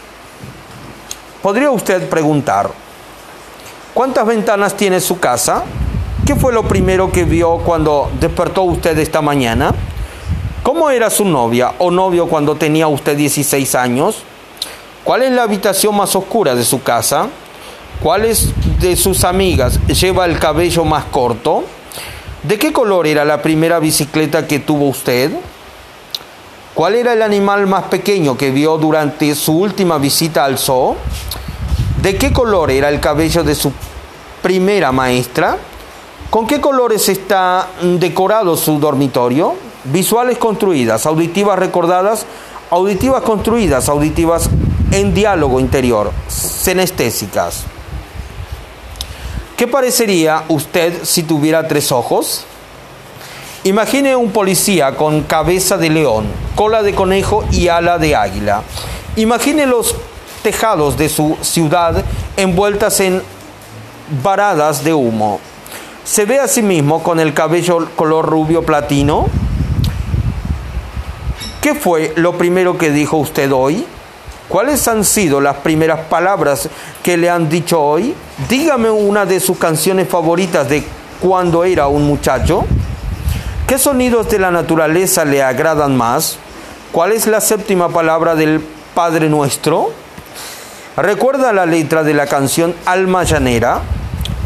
[1.41, 2.69] Podría usted preguntar,
[3.93, 5.63] ¿cuántas ventanas tiene su casa?
[6.25, 9.73] ¿Qué fue lo primero que vio cuando despertó usted esta mañana?
[10.65, 14.23] ¿Cómo era su novia o novio cuando tenía usted 16 años?
[15.03, 17.27] ¿Cuál es la habitación más oscura de su casa?
[18.01, 18.49] ¿Cuáles
[18.79, 21.65] de sus amigas lleva el cabello más corto?
[22.41, 25.33] ¿De qué color era la primera bicicleta que tuvo usted?
[26.73, 30.95] ¿Cuál era el animal más pequeño que vio durante su última visita al zoo?
[32.01, 33.71] ¿De qué color era el cabello de su
[34.41, 35.59] primera maestra?
[36.31, 39.64] ¿Con qué colores está decorado su dormitorio?
[39.85, 42.25] Visuales construidas, auditivas recordadas,
[42.71, 44.49] auditivas construidas, auditivas
[44.91, 47.63] en diálogo interior, senestésicas.
[49.57, 52.45] ¿Qué parecería usted si tuviera tres ojos?
[53.63, 56.25] Imagine un policía con cabeza de león,
[56.55, 58.63] cola de conejo y ala de águila.
[59.15, 59.95] Imagine los
[60.43, 62.03] tejados de su ciudad
[62.37, 63.21] envueltas en
[64.23, 65.39] varadas de humo.
[66.03, 69.25] ¿Se ve a sí mismo con el cabello color rubio platino?
[71.65, 73.87] ¿Qué fue lo primero que dijo usted hoy?
[74.47, 76.69] ¿Cuáles han sido las primeras palabras
[77.01, 78.13] que le han dicho hoy?
[78.47, 80.83] Dígame una de sus canciones favoritas de
[81.19, 82.65] cuando era un muchacho.
[83.65, 86.37] ¿Qué sonidos de la naturaleza le agradan más?
[86.91, 88.63] ¿Cuál es la séptima palabra del
[88.93, 89.89] Padre Nuestro?
[90.95, 93.81] ¿Recuerda la letra de la canción Alma Llanera?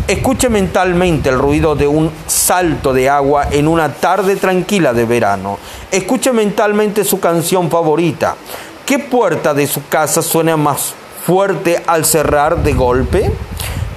[0.10, 5.60] Escuche mentalmente el ruido de un salto de agua en una tarde tranquila de verano.
[5.91, 8.36] Escuche mentalmente su canción favorita.
[8.88, 10.95] ¿Qué puerta de su casa suena más
[11.28, 13.32] fuerte al cerrar de golpe?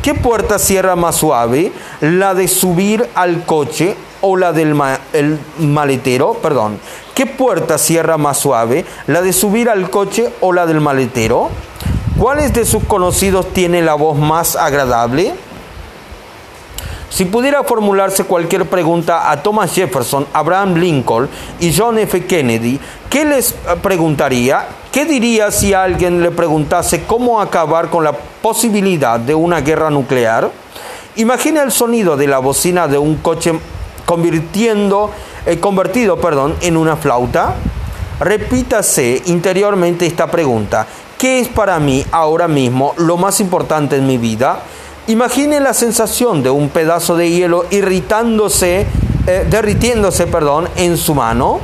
[0.02, 1.72] ¿Qué puerta cierra más suave?
[2.02, 4.78] ¿La de subir al coche o la del
[5.14, 6.34] el maletero?
[6.34, 6.78] Perdón.
[7.14, 8.84] ¿Qué puerta cierra más suave?
[9.06, 11.48] ¿La de subir al coche o la del maletero?
[12.18, 15.32] ¿Cuáles de sus conocidos tiene la voz más agradable?
[17.12, 21.28] Si pudiera formularse cualquier pregunta a Thomas Jefferson, Abraham Lincoln
[21.60, 22.24] y John F.
[22.24, 24.66] Kennedy, ¿qué les preguntaría?
[24.90, 30.50] ¿Qué diría si alguien le preguntase cómo acabar con la posibilidad de una guerra nuclear?
[31.16, 33.52] Imagina el sonido de la bocina de un coche
[34.06, 35.10] convirtiendo,
[35.44, 37.56] eh, convertido perdón, en una flauta.
[38.20, 40.86] Repítase interiormente esta pregunta.
[41.18, 44.60] ¿Qué es para mí ahora mismo lo más importante en mi vida?
[45.08, 48.86] Imagine la sensación de un pedazo de hielo irritándose,
[49.26, 51.58] eh, derritiéndose, perdón, en su mano.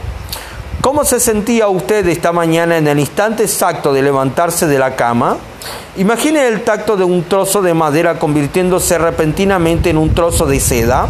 [0.80, 5.36] ¿Cómo se sentía usted esta mañana en el instante exacto de levantarse de la cama?
[5.97, 11.07] Imagine el tacto de un trozo de madera convirtiéndose repentinamente en un trozo de seda.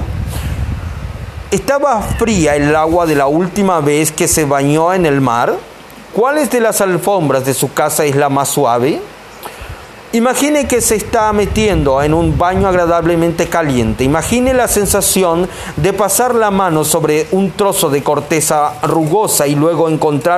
[1.50, 5.54] ¿Estaba fría el agua de la última vez que se bañó en el mar?
[6.12, 9.00] ¿Cuáles de las alfombras de su casa es la más suave?
[10.12, 14.04] Imagine que se está metiendo en un baño agradablemente caliente.
[14.04, 15.46] Imagine la sensación
[15.76, 20.36] de pasar la mano sobre un trozo de corteza rugosa y luego encontrar